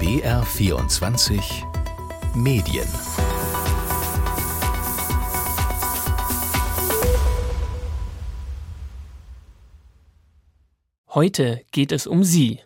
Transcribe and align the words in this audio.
BR24 0.00 1.42
Medien 2.34 2.88
Heute 11.10 11.60
geht 11.70 11.92
es 11.92 12.06
um 12.06 12.24
Sie. 12.24 12.60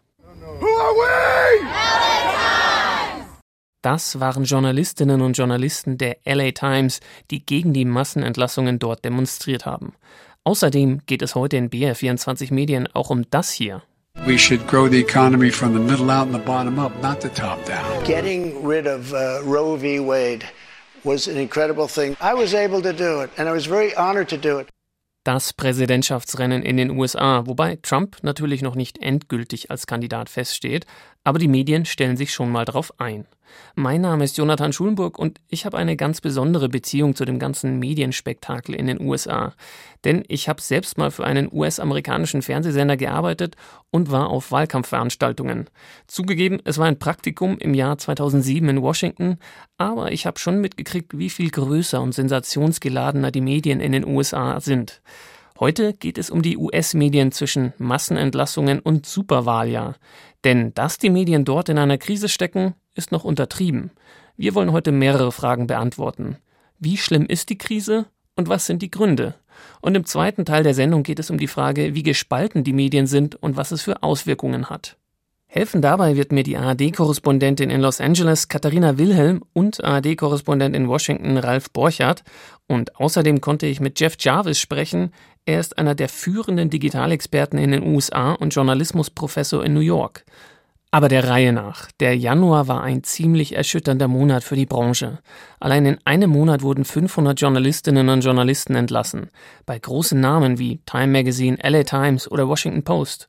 Das 3.82 4.20
waren 4.20 4.44
Journalistinnen 4.44 5.20
und 5.20 5.36
Journalisten 5.36 5.98
der 5.98 6.18
LA 6.24 6.52
Times, 6.52 7.00
die 7.32 7.44
gegen 7.44 7.72
die 7.72 7.84
Massenentlassungen 7.84 8.78
dort 8.78 9.04
demonstriert 9.04 9.66
haben. 9.66 9.94
Außerdem 10.44 11.02
geht 11.06 11.22
es 11.22 11.34
heute 11.34 11.56
in 11.56 11.68
BR24 11.68 12.54
Medien 12.54 12.86
auch 12.94 13.10
um 13.10 13.28
das 13.28 13.50
hier. 13.50 13.82
We 14.26 14.38
should 14.38 14.66
grow 14.66 14.88
the 14.88 14.98
economy 14.98 15.50
from 15.50 15.74
the 15.74 15.80
middle 15.80 16.10
out 16.10 16.26
and 16.26 16.34
the 16.34 16.38
bottom 16.38 16.78
up, 16.78 16.96
not 17.02 17.20
the 17.20 17.28
top 17.28 17.64
down. 17.66 18.04
Getting 18.04 18.64
rid 18.64 18.86
of 18.86 19.12
uh, 19.12 19.40
Roe 19.44 19.76
v. 19.76 20.00
Wade 20.00 20.44
was 21.04 21.28
an 21.28 21.36
incredible 21.36 21.88
thing. 21.88 22.16
I 22.20 22.32
was 22.34 22.54
able 22.54 22.80
to 22.82 22.92
do 22.92 23.20
it, 23.20 23.30
and 23.36 23.48
I 23.48 23.52
was 23.52 23.66
very 23.66 23.94
honored 23.94 24.28
to 24.30 24.38
do 24.38 24.58
it 24.58 24.68
das 25.24 25.54
Präsidentschaftsrennen 25.54 26.62
in 26.62 26.76
den 26.76 26.90
USA, 26.90 27.46
wobei 27.46 27.76
Trump 27.76 28.18
natürlich 28.22 28.62
noch 28.62 28.74
nicht 28.74 28.98
endgültig 28.98 29.70
als 29.70 29.86
Kandidat 29.86 30.28
feststeht, 30.28 30.86
aber 31.24 31.38
die 31.38 31.48
Medien 31.48 31.86
stellen 31.86 32.16
sich 32.16 32.32
schon 32.32 32.52
mal 32.52 32.66
darauf 32.66 33.00
ein. 33.00 33.26
Mein 33.74 34.00
Name 34.00 34.24
ist 34.24 34.36
Jonathan 34.36 34.72
Schulenburg 34.72 35.18
und 35.18 35.40
ich 35.48 35.66
habe 35.66 35.78
eine 35.78 35.96
ganz 35.96 36.20
besondere 36.20 36.68
Beziehung 36.68 37.14
zu 37.14 37.24
dem 37.24 37.38
ganzen 37.38 37.78
Medienspektakel 37.78 38.74
in 38.74 38.86
den 38.86 39.00
USA. 39.00 39.54
Denn 40.04 40.24
ich 40.28 40.48
habe 40.48 40.60
selbst 40.60 40.98
mal 40.98 41.10
für 41.10 41.24
einen 41.24 41.48
US-amerikanischen 41.52 42.42
Fernsehsender 42.42 42.96
gearbeitet 42.96 43.56
und 43.90 44.10
war 44.10 44.28
auf 44.28 44.52
Wahlkampfveranstaltungen. 44.52 45.70
Zugegeben, 46.06 46.60
es 46.64 46.78
war 46.78 46.86
ein 46.86 46.98
Praktikum 46.98 47.58
im 47.58 47.74
Jahr 47.74 47.98
2007 47.98 48.68
in 48.68 48.82
Washington, 48.82 49.38
aber 49.78 50.12
ich 50.12 50.26
habe 50.26 50.38
schon 50.38 50.60
mitgekriegt, 50.60 51.16
wie 51.18 51.30
viel 51.30 51.50
größer 51.50 52.00
und 52.00 52.12
sensationsgeladener 52.12 53.30
die 53.30 53.40
Medien 53.40 53.80
in 53.80 53.92
den 53.92 54.06
USA 54.06 54.60
sind. 54.60 55.02
Heute 55.60 55.94
geht 55.94 56.18
es 56.18 56.30
um 56.30 56.42
die 56.42 56.56
US-Medien 56.56 57.30
zwischen 57.30 57.72
Massenentlassungen 57.78 58.80
und 58.80 59.06
Superwahljahr. 59.06 59.94
Denn 60.42 60.74
dass 60.74 60.98
die 60.98 61.10
Medien 61.10 61.44
dort 61.44 61.68
in 61.68 61.78
einer 61.78 61.96
Krise 61.96 62.28
stecken, 62.28 62.74
ist 62.96 63.12
noch 63.12 63.22
untertrieben. 63.22 63.92
Wir 64.36 64.56
wollen 64.56 64.72
heute 64.72 64.90
mehrere 64.90 65.30
Fragen 65.30 65.68
beantworten. 65.68 66.38
Wie 66.80 66.96
schlimm 66.96 67.26
ist 67.26 67.50
die 67.50 67.58
Krise 67.58 68.06
und 68.34 68.48
was 68.48 68.66
sind 68.66 68.82
die 68.82 68.90
Gründe? 68.90 69.36
Und 69.80 69.94
im 69.94 70.04
zweiten 70.04 70.44
Teil 70.44 70.64
der 70.64 70.74
Sendung 70.74 71.04
geht 71.04 71.20
es 71.20 71.30
um 71.30 71.38
die 71.38 71.46
Frage, 71.46 71.94
wie 71.94 72.02
gespalten 72.02 72.64
die 72.64 72.72
Medien 72.72 73.06
sind 73.06 73.36
und 73.36 73.56
was 73.56 73.70
es 73.70 73.82
für 73.82 74.02
Auswirkungen 74.02 74.70
hat. 74.70 74.96
Helfen 75.46 75.82
dabei 75.82 76.16
wird 76.16 76.32
mir 76.32 76.42
die 76.42 76.56
ARD-Korrespondentin 76.56 77.70
in 77.70 77.80
Los 77.80 78.00
Angeles 78.00 78.48
Katharina 78.48 78.98
Wilhelm 78.98 79.44
und 79.52 79.84
ARD-Korrespondent 79.84 80.74
in 80.74 80.88
Washington 80.88 81.36
Ralf 81.36 81.70
Borchardt. 81.70 82.24
Und 82.66 82.96
außerdem 82.96 83.40
konnte 83.40 83.66
ich 83.66 83.78
mit 83.78 84.00
Jeff 84.00 84.16
Jarvis 84.18 84.58
sprechen. 84.58 85.12
Er 85.46 85.60
ist 85.60 85.76
einer 85.76 85.94
der 85.94 86.08
führenden 86.08 86.70
Digitalexperten 86.70 87.58
in 87.58 87.72
den 87.72 87.86
USA 87.86 88.32
und 88.32 88.54
Journalismusprofessor 88.54 89.62
in 89.62 89.74
New 89.74 89.80
York. 89.80 90.24
Aber 90.90 91.08
der 91.08 91.28
Reihe 91.28 91.52
nach. 91.52 91.90
Der 92.00 92.16
Januar 92.16 92.68
war 92.68 92.82
ein 92.82 93.02
ziemlich 93.02 93.56
erschütternder 93.56 94.08
Monat 94.08 94.44
für 94.44 94.56
die 94.56 94.64
Branche. 94.64 95.18
Allein 95.60 95.84
in 95.84 95.98
einem 96.04 96.30
Monat 96.30 96.62
wurden 96.62 96.84
500 96.84 97.38
Journalistinnen 97.38 98.08
und 98.08 98.20
Journalisten 98.20 98.74
entlassen. 98.74 99.28
Bei 99.66 99.78
großen 99.78 100.18
Namen 100.18 100.58
wie 100.58 100.80
Time 100.86 101.08
Magazine, 101.08 101.58
LA 101.62 101.82
Times 101.82 102.30
oder 102.30 102.48
Washington 102.48 102.84
Post. 102.84 103.28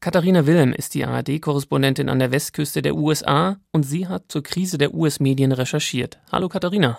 Katharina 0.00 0.46
Wilhelm 0.46 0.74
ist 0.74 0.92
die 0.94 1.06
ARD-Korrespondentin 1.06 2.10
an 2.10 2.18
der 2.18 2.30
Westküste 2.30 2.82
der 2.82 2.94
USA 2.94 3.56
und 3.72 3.84
sie 3.84 4.06
hat 4.06 4.24
zur 4.28 4.42
Krise 4.42 4.76
der 4.76 4.92
US-Medien 4.92 5.52
recherchiert. 5.52 6.18
Hallo 6.30 6.48
Katharina. 6.48 6.98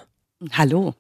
Hallo. 0.54 0.96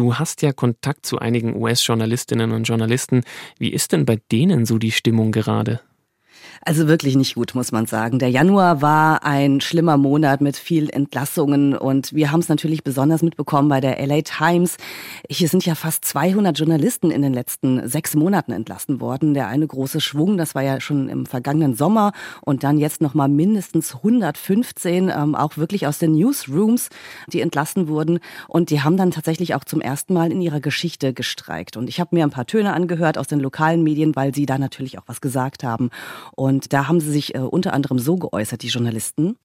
Du 0.00 0.14
hast 0.14 0.40
ja 0.40 0.54
Kontakt 0.54 1.04
zu 1.04 1.18
einigen 1.18 1.54
US-Journalistinnen 1.54 2.52
und 2.52 2.62
Journalisten. 2.64 3.20
Wie 3.58 3.68
ist 3.68 3.92
denn 3.92 4.06
bei 4.06 4.18
denen 4.32 4.64
so 4.64 4.78
die 4.78 4.92
Stimmung 4.92 5.30
gerade? 5.30 5.82
Also 6.62 6.88
wirklich 6.88 7.16
nicht 7.16 7.36
gut, 7.36 7.54
muss 7.54 7.72
man 7.72 7.86
sagen. 7.86 8.18
Der 8.18 8.28
Januar 8.28 8.82
war 8.82 9.24
ein 9.24 9.62
schlimmer 9.62 9.96
Monat 9.96 10.42
mit 10.42 10.58
viel 10.58 10.90
Entlassungen 10.90 11.74
und 11.74 12.12
wir 12.12 12.32
haben 12.32 12.40
es 12.40 12.50
natürlich 12.50 12.84
besonders 12.84 13.22
mitbekommen 13.22 13.70
bei 13.70 13.80
der 13.80 13.98
LA 14.06 14.20
Times. 14.20 14.76
Hier 15.30 15.48
sind 15.48 15.64
ja 15.64 15.74
fast 15.74 16.04
200 16.04 16.58
Journalisten 16.58 17.10
in 17.10 17.22
den 17.22 17.32
letzten 17.32 17.88
sechs 17.88 18.14
Monaten 18.14 18.52
entlassen 18.52 19.00
worden. 19.00 19.32
Der 19.32 19.46
eine 19.46 19.66
große 19.66 20.02
Schwung, 20.02 20.36
das 20.36 20.54
war 20.54 20.62
ja 20.62 20.82
schon 20.82 21.08
im 21.08 21.24
vergangenen 21.24 21.74
Sommer 21.74 22.12
und 22.42 22.62
dann 22.62 22.76
jetzt 22.76 23.00
noch 23.00 23.14
mal 23.14 23.28
mindestens 23.28 23.94
115, 23.94 25.08
ähm, 25.08 25.34
auch 25.34 25.56
wirklich 25.56 25.86
aus 25.86 25.98
den 25.98 26.12
Newsrooms, 26.12 26.90
die 27.32 27.40
entlassen 27.40 27.88
wurden 27.88 28.18
und 28.48 28.68
die 28.68 28.82
haben 28.82 28.98
dann 28.98 29.12
tatsächlich 29.12 29.54
auch 29.54 29.64
zum 29.64 29.80
ersten 29.80 30.12
Mal 30.12 30.30
in 30.30 30.42
ihrer 30.42 30.60
Geschichte 30.60 31.14
gestreikt. 31.14 31.78
Und 31.78 31.88
ich 31.88 32.00
habe 32.00 32.14
mir 32.14 32.24
ein 32.24 32.30
paar 32.30 32.44
Töne 32.46 32.74
angehört 32.74 33.16
aus 33.16 33.28
den 33.28 33.40
lokalen 33.40 33.82
Medien, 33.82 34.14
weil 34.14 34.34
sie 34.34 34.44
da 34.44 34.58
natürlich 34.58 34.98
auch 34.98 35.04
was 35.06 35.22
gesagt 35.22 35.64
haben. 35.64 35.88
Und 36.32 36.49
da 36.58 36.88
haben 36.88 37.00
sie 37.00 37.10
sich 37.10 37.34
äh, 37.34 37.38
unter 37.38 37.72
anderem 37.72 37.98
so 37.98 38.16
geäußert, 38.16 38.62
die 38.62 38.68
Journalisten. 38.68 39.36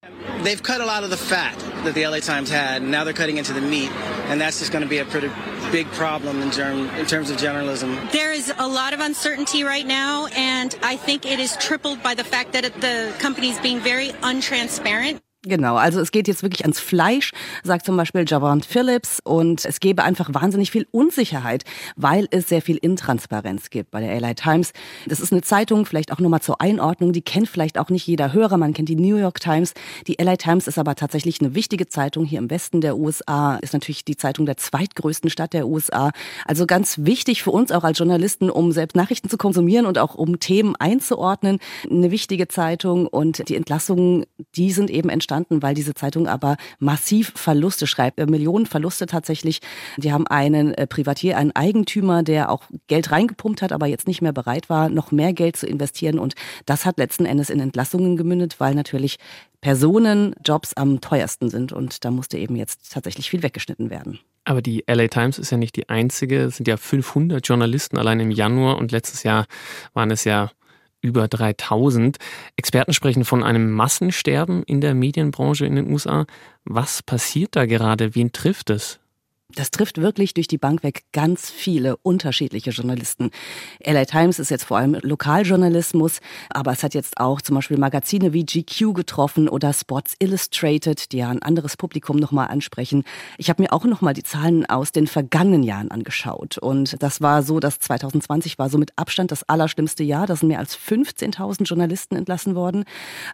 They've 0.43 0.61
cut 0.61 0.81
a 0.81 0.85
lot 0.85 1.03
of 1.03 1.09
the 1.09 1.17
fat 1.17 1.55
that 1.83 1.95
the 1.95 2.05
LA 2.05 2.19
Times 2.19 2.51
had, 2.51 2.81
and 2.81 2.91
now 2.91 3.03
they're 3.03 3.13
cutting 3.13 3.37
into 3.37 3.53
the 3.53 3.61
meat, 3.61 3.89
and 4.29 4.39
that's 4.39 4.59
just 4.59 4.71
going 4.71 4.83
to 4.83 4.89
be 4.89 4.99
a 4.99 5.05
pretty 5.05 5.29
big 5.71 5.87
problem 5.91 6.41
in, 6.41 6.51
term, 6.51 6.89
in 6.99 7.05
terms 7.05 7.29
of 7.29 7.37
journalism. 7.37 7.97
There 8.11 8.31
is 8.31 8.53
a 8.57 8.67
lot 8.67 8.93
of 8.93 8.99
uncertainty 8.99 9.63
right 9.63 9.85
now, 9.85 10.27
and 10.35 10.77
I 10.83 10.97
think 10.97 11.25
it 11.25 11.39
is 11.39 11.57
tripled 11.57 12.01
by 12.03 12.15
the 12.15 12.23
fact 12.23 12.53
that 12.53 12.63
the 12.81 13.13
company 13.19 13.49
is 13.49 13.59
being 13.59 13.79
very 13.79 14.09
untransparent. 14.21 15.19
Genau, 15.47 15.75
also 15.75 15.99
es 15.99 16.11
geht 16.11 16.27
jetzt 16.27 16.41
wirklich 16.41 16.63
ans 16.63 16.79
Fleisch, 16.79 17.31
sagt 17.63 17.85
zum 17.85 17.95
Beispiel 17.95 18.25
Javant 18.27 18.65
Phillips. 18.65 19.19
Und 19.23 19.63
es 19.63 19.79
gäbe 19.79 20.03
einfach 20.03 20.33
wahnsinnig 20.33 20.71
viel 20.71 20.87
Unsicherheit, 20.89 21.63
weil 21.95 22.27
es 22.31 22.49
sehr 22.49 22.63
viel 22.63 22.77
Intransparenz 22.77 23.69
gibt 23.69 23.91
bei 23.91 24.01
der 24.01 24.19
LA 24.19 24.33
Times. 24.33 24.73
Das 25.05 25.19
ist 25.19 25.31
eine 25.31 25.43
Zeitung, 25.43 25.85
vielleicht 25.85 26.11
auch 26.11 26.19
nochmal 26.19 26.41
zur 26.41 26.61
Einordnung, 26.61 27.13
die 27.13 27.21
kennt 27.21 27.47
vielleicht 27.47 27.77
auch 27.77 27.89
nicht 27.89 28.07
jeder 28.07 28.33
Hörer. 28.33 28.57
Man 28.57 28.73
kennt 28.73 28.89
die 28.89 28.95
New 28.95 29.17
York 29.17 29.39
Times. 29.39 29.75
Die 30.07 30.17
LA 30.19 30.37
Times 30.37 30.67
ist 30.67 30.79
aber 30.79 30.95
tatsächlich 30.95 31.39
eine 31.41 31.53
wichtige 31.53 31.87
Zeitung 31.87 32.25
hier 32.25 32.39
im 32.39 32.49
Westen 32.49 32.81
der 32.81 32.97
USA, 32.97 33.57
ist 33.57 33.73
natürlich 33.73 34.03
die 34.03 34.17
Zeitung 34.17 34.47
der 34.47 34.57
zweitgrößten 34.57 35.29
Stadt 35.29 35.53
der 35.53 35.67
USA. 35.67 36.11
Also 36.45 36.65
ganz 36.65 36.97
wichtig 36.99 37.43
für 37.43 37.51
uns 37.51 37.71
auch 37.71 37.83
als 37.83 37.99
Journalisten, 37.99 38.49
um 38.49 38.71
selbst 38.71 38.95
Nachrichten 38.95 39.29
zu 39.29 39.37
konsumieren 39.37 39.85
und 39.85 39.99
auch 39.99 40.15
um 40.15 40.39
Themen 40.39 40.75
einzuordnen. 40.75 41.59
Eine 41.87 42.09
wichtige 42.09 42.47
Zeitung 42.47 43.05
und 43.05 43.47
die 43.47 43.55
Entlassungen, 43.55 44.25
die 44.55 44.71
sind 44.71 44.89
eben 44.89 45.09
entstanden 45.09 45.34
entstanden, 45.35 45.61
weil 45.61 45.75
diese 45.75 45.93
Zeitung 45.93 46.27
aber 46.27 46.57
massiv 46.79 47.33
Verluste 47.35 47.87
schreibt, 47.87 48.19
äh, 48.19 48.25
Millionen 48.25 48.65
Verluste 48.65 49.05
tatsächlich. 49.05 49.59
Die 49.97 50.11
haben 50.11 50.27
einen 50.27 50.73
äh, 50.73 50.87
Privatier, 50.87 51.37
einen 51.37 51.51
Eigentümer, 51.51 52.23
der 52.23 52.49
auch 52.49 52.63
Geld 52.87 53.11
reingepumpt 53.11 53.61
hat, 53.61 53.71
aber 53.71 53.87
jetzt 53.87 54.07
nicht 54.07 54.21
mehr 54.21 54.33
bereit 54.33 54.69
war, 54.69 54.89
noch 54.89 55.11
mehr 55.11 55.33
Geld 55.33 55.57
zu 55.57 55.67
investieren. 55.67 56.19
Und 56.19 56.35
das 56.65 56.85
hat 56.85 56.97
letzten 56.97 57.25
Endes 57.25 57.49
in 57.49 57.59
Entlassungen 57.59 58.17
gemündet, 58.17 58.59
weil 58.59 58.75
natürlich 58.75 59.17
Personenjobs 59.61 60.73
am 60.75 61.01
teuersten 61.01 61.49
sind. 61.49 61.73
Und 61.73 62.05
da 62.05 62.11
musste 62.11 62.37
eben 62.37 62.55
jetzt 62.55 62.91
tatsächlich 62.93 63.29
viel 63.29 63.43
weggeschnitten 63.43 63.89
werden. 63.89 64.19
Aber 64.45 64.61
die 64.61 64.83
LA 64.87 65.07
Times 65.07 65.39
ist 65.39 65.51
ja 65.51 65.57
nicht 65.57 65.75
die 65.75 65.89
einzige. 65.89 66.43
Es 66.43 66.57
sind 66.57 66.67
ja 66.67 66.77
500 66.77 67.45
Journalisten 67.45 67.97
allein 67.97 68.19
im 68.19 68.31
Januar 68.31 68.77
und 68.77 68.91
letztes 68.91 69.23
Jahr 69.23 69.47
waren 69.93 70.11
es 70.11 70.23
ja 70.23 70.51
über 71.01 71.27
3000. 71.27 72.17
Experten 72.55 72.93
sprechen 72.93 73.25
von 73.25 73.43
einem 73.43 73.71
Massensterben 73.71 74.63
in 74.63 74.81
der 74.81 74.95
Medienbranche 74.95 75.65
in 75.65 75.75
den 75.75 75.91
USA. 75.91 76.25
Was 76.63 77.03
passiert 77.03 77.55
da 77.55 77.65
gerade? 77.65 78.15
Wen 78.15 78.31
trifft 78.31 78.69
es? 78.69 78.99
Das 79.55 79.71
trifft 79.71 80.01
wirklich 80.01 80.33
durch 80.33 80.47
die 80.47 80.57
Bank 80.57 80.83
weg 80.83 81.03
ganz 81.13 81.49
viele 81.49 81.95
unterschiedliche 81.97 82.71
Journalisten. 82.71 83.31
LA 83.83 84.05
Times 84.05 84.37
ist 84.37 84.51
jetzt 84.51 84.65
vor 84.65 84.77
allem 84.77 84.97
Lokaljournalismus, 85.01 86.19
aber 86.49 86.73
es 86.73 86.83
hat 86.83 86.93
jetzt 86.93 87.17
auch 87.17 87.41
zum 87.41 87.55
Beispiel 87.55 87.77
Magazine 87.77 88.33
wie 88.33 88.45
GQ 88.45 88.93
getroffen 88.93 89.47
oder 89.47 89.71
Sports 89.71 90.15
Illustrated, 90.19 91.13
die 91.13 91.17
ja 91.17 91.29
ein 91.29 91.41
anderes 91.41 91.77
Publikum 91.77 92.17
nochmal 92.17 92.47
ansprechen. 92.47 93.03
Ich 93.37 93.49
habe 93.49 93.63
mir 93.63 93.71
auch 93.71 93.85
nochmal 93.85 94.13
die 94.13 94.23
Zahlen 94.23 94.65
aus 94.65 94.91
den 94.91 95.07
vergangenen 95.07 95.63
Jahren 95.63 95.89
angeschaut 95.89 96.57
und 96.57 97.01
das 97.01 97.21
war 97.21 97.41
so, 97.41 97.61
dass 97.61 97.79
2020 97.79 98.59
war 98.59 98.69
so 98.69 98.77
mit 98.77 98.91
Abstand 98.97 99.31
das 99.31 99.47
allerschlimmste 99.47 100.03
Jahr. 100.03 100.27
Da 100.27 100.35
sind 100.35 100.49
mehr 100.49 100.59
als 100.59 100.77
15.000 100.77 101.63
Journalisten 101.63 102.15
entlassen 102.15 102.55
worden. 102.55 102.83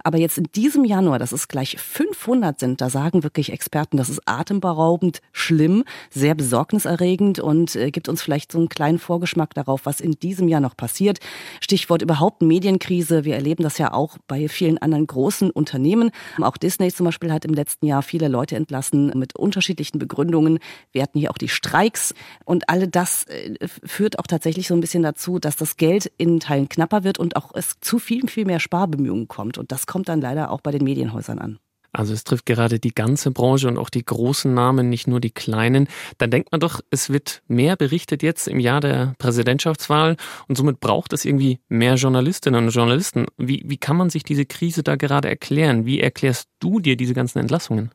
Aber 0.03 0.19
jetzt 0.19 0.37
in 0.37 0.47
diesem 0.55 0.85
Januar, 0.85 1.17
das 1.17 1.33
ist 1.33 1.47
gleich 1.47 1.77
500 1.79 2.59
sind, 2.59 2.81
da 2.81 2.89
sagen 2.89 3.23
wirklich 3.23 3.51
Experten, 3.51 3.97
das 3.97 4.09
ist 4.09 4.21
atemberaubend 4.25 5.21
schlimm 5.31 5.83
sehr 6.11 6.35
besorgniserregend 6.35 7.39
und 7.39 7.75
äh, 7.75 7.89
gibt 7.91 8.09
uns 8.09 8.21
vielleicht 8.21 8.51
so 8.51 8.59
einen 8.59 8.69
kleinen 8.69 8.99
Vorgeschmack 8.99 9.53
darauf, 9.53 9.85
was 9.85 10.01
in 10.01 10.11
diesem 10.13 10.47
Jahr 10.47 10.61
noch 10.61 10.77
passiert. 10.77 11.19
Stichwort 11.61 12.01
überhaupt 12.01 12.41
Medienkrise. 12.41 13.23
Wir 13.25 13.35
erleben 13.35 13.63
das 13.63 13.77
ja 13.77 13.93
auch 13.93 14.17
bei 14.27 14.47
vielen 14.47 14.77
anderen 14.77 15.07
großen 15.07 15.49
Unternehmen. 15.49 16.11
Auch 16.41 16.57
Disney 16.57 16.91
zum 16.91 17.05
Beispiel 17.05 17.31
hat 17.31 17.45
im 17.45 17.53
letzten 17.53 17.85
Jahr 17.85 18.03
viele 18.03 18.27
Leute 18.27 18.55
entlassen 18.55 19.11
mit 19.15 19.35
unterschiedlichen 19.35 19.99
Begründungen. 19.99 20.59
Wir 20.91 21.01
hatten 21.01 21.19
hier 21.19 21.31
auch 21.31 21.37
die 21.37 21.49
Streiks 21.49 22.13
und 22.45 22.69
alle 22.69 22.87
das 22.87 23.23
äh, 23.25 23.55
führt 23.67 24.19
auch 24.19 24.27
tatsächlich 24.27 24.67
so 24.67 24.73
ein 24.73 24.81
bisschen 24.81 25.03
dazu, 25.03 25.39
dass 25.39 25.55
das 25.55 25.77
Geld 25.77 26.11
in 26.17 26.39
Teilen 26.39 26.69
knapper 26.69 27.03
wird 27.03 27.19
und 27.19 27.35
auch 27.35 27.51
es 27.53 27.79
zu 27.79 27.99
viel, 27.99 28.27
viel 28.27 28.45
mehr 28.45 28.59
Sparbemühungen 28.59 29.27
kommt. 29.27 29.57
Und 29.57 29.71
das 29.71 29.87
kommt 29.87 30.09
dann 30.09 30.21
leider 30.21 30.51
auch 30.51 30.61
bei 30.61 30.71
den 30.71 30.83
Medienhäusern 30.83 31.39
an. 31.39 31.59
Also 31.93 32.13
es 32.13 32.23
trifft 32.23 32.45
gerade 32.45 32.79
die 32.79 32.93
ganze 32.93 33.31
Branche 33.31 33.67
und 33.67 33.77
auch 33.77 33.89
die 33.89 34.05
großen 34.05 34.53
Namen, 34.53 34.89
nicht 34.89 35.07
nur 35.07 35.19
die 35.19 35.31
kleinen. 35.31 35.87
Dann 36.17 36.31
denkt 36.31 36.51
man 36.51 36.61
doch, 36.61 36.79
es 36.89 37.09
wird 37.09 37.41
mehr 37.47 37.75
berichtet 37.75 38.23
jetzt 38.23 38.47
im 38.47 38.59
Jahr 38.59 38.79
der 38.79 39.13
Präsidentschaftswahl 39.17 40.15
und 40.47 40.57
somit 40.57 40.79
braucht 40.79 41.13
es 41.13 41.25
irgendwie 41.25 41.59
mehr 41.67 41.95
Journalistinnen 41.95 42.65
und 42.65 42.71
Journalisten. 42.71 43.25
Wie, 43.37 43.63
wie 43.65 43.77
kann 43.77 43.97
man 43.97 44.09
sich 44.09 44.23
diese 44.23 44.45
Krise 44.45 44.83
da 44.83 44.95
gerade 44.95 45.29
erklären? 45.29 45.85
Wie 45.85 45.99
erklärst 45.99 46.47
du 46.59 46.79
dir 46.79 46.95
diese 46.95 47.13
ganzen 47.13 47.39
Entlassungen? 47.39 47.91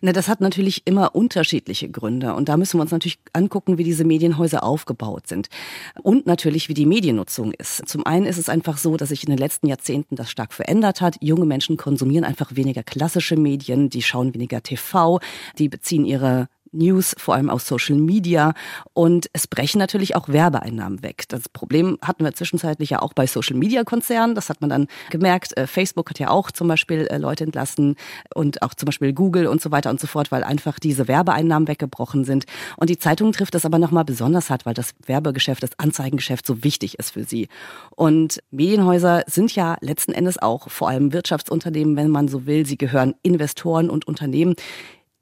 Na, 0.00 0.12
das 0.12 0.28
hat 0.28 0.40
natürlich 0.40 0.82
immer 0.86 1.14
unterschiedliche 1.14 1.88
Gründe. 1.88 2.34
Und 2.34 2.48
da 2.48 2.56
müssen 2.56 2.78
wir 2.78 2.82
uns 2.82 2.90
natürlich 2.90 3.18
angucken, 3.32 3.78
wie 3.78 3.84
diese 3.84 4.04
Medienhäuser 4.04 4.62
aufgebaut 4.62 5.26
sind. 5.26 5.48
Und 6.02 6.26
natürlich, 6.26 6.68
wie 6.68 6.74
die 6.74 6.86
Mediennutzung 6.86 7.52
ist. 7.52 7.88
Zum 7.88 8.04
einen 8.06 8.26
ist 8.26 8.38
es 8.38 8.48
einfach 8.48 8.78
so, 8.78 8.96
dass 8.96 9.10
sich 9.10 9.24
in 9.24 9.30
den 9.30 9.38
letzten 9.38 9.66
Jahrzehnten 9.66 10.16
das 10.16 10.30
stark 10.30 10.52
verändert 10.52 11.00
hat. 11.00 11.16
Junge 11.20 11.46
Menschen 11.46 11.76
konsumieren 11.76 12.24
einfach 12.24 12.56
weniger 12.56 12.82
klassische 12.82 13.36
Medien, 13.36 13.88
die 13.90 14.02
schauen 14.02 14.34
weniger 14.34 14.62
TV, 14.62 15.20
die 15.58 15.68
beziehen 15.68 16.04
ihre 16.04 16.48
News, 16.74 17.14
vor 17.18 17.34
allem 17.34 17.50
aus 17.50 17.66
Social 17.66 17.96
Media. 17.96 18.54
Und 18.92 19.28
es 19.32 19.46
brechen 19.46 19.78
natürlich 19.78 20.16
auch 20.16 20.28
Werbeeinnahmen 20.28 21.02
weg. 21.02 21.24
Das 21.28 21.48
Problem 21.48 21.98
hatten 22.02 22.24
wir 22.24 22.34
zwischenzeitlich 22.34 22.90
ja 22.90 23.00
auch 23.00 23.12
bei 23.12 23.26
Social 23.26 23.56
Media 23.56 23.84
Konzernen. 23.84 24.34
Das 24.34 24.48
hat 24.48 24.60
man 24.60 24.70
dann 24.70 24.86
gemerkt. 25.10 25.56
Äh, 25.56 25.66
Facebook 25.66 26.10
hat 26.10 26.18
ja 26.18 26.30
auch 26.30 26.50
zum 26.50 26.68
Beispiel 26.68 27.06
äh, 27.06 27.18
Leute 27.18 27.44
entlassen 27.44 27.96
und 28.34 28.62
auch 28.62 28.74
zum 28.74 28.86
Beispiel 28.86 29.12
Google 29.12 29.46
und 29.46 29.60
so 29.60 29.70
weiter 29.70 29.90
und 29.90 30.00
so 30.00 30.06
fort, 30.06 30.30
weil 30.32 30.44
einfach 30.44 30.78
diese 30.78 31.08
Werbeeinnahmen 31.08 31.68
weggebrochen 31.68 32.24
sind. 32.24 32.44
Und 32.76 32.90
die 32.90 32.98
Zeitung 32.98 33.32
trifft 33.32 33.54
das 33.54 33.64
aber 33.64 33.78
nochmal 33.78 34.04
besonders 34.04 34.50
hart, 34.50 34.66
weil 34.66 34.74
das 34.74 34.94
Werbegeschäft, 35.06 35.62
das 35.62 35.78
Anzeigengeschäft 35.78 36.46
so 36.46 36.64
wichtig 36.64 36.98
ist 36.98 37.12
für 37.12 37.24
sie. 37.24 37.48
Und 37.90 38.40
Medienhäuser 38.50 39.22
sind 39.26 39.54
ja 39.54 39.76
letzten 39.80 40.12
Endes 40.12 40.40
auch 40.40 40.68
vor 40.70 40.88
allem 40.88 41.12
Wirtschaftsunternehmen, 41.12 41.96
wenn 41.96 42.10
man 42.10 42.28
so 42.28 42.46
will. 42.46 42.66
Sie 42.66 42.78
gehören 42.78 43.14
Investoren 43.22 43.90
und 43.90 44.06
Unternehmen, 44.06 44.54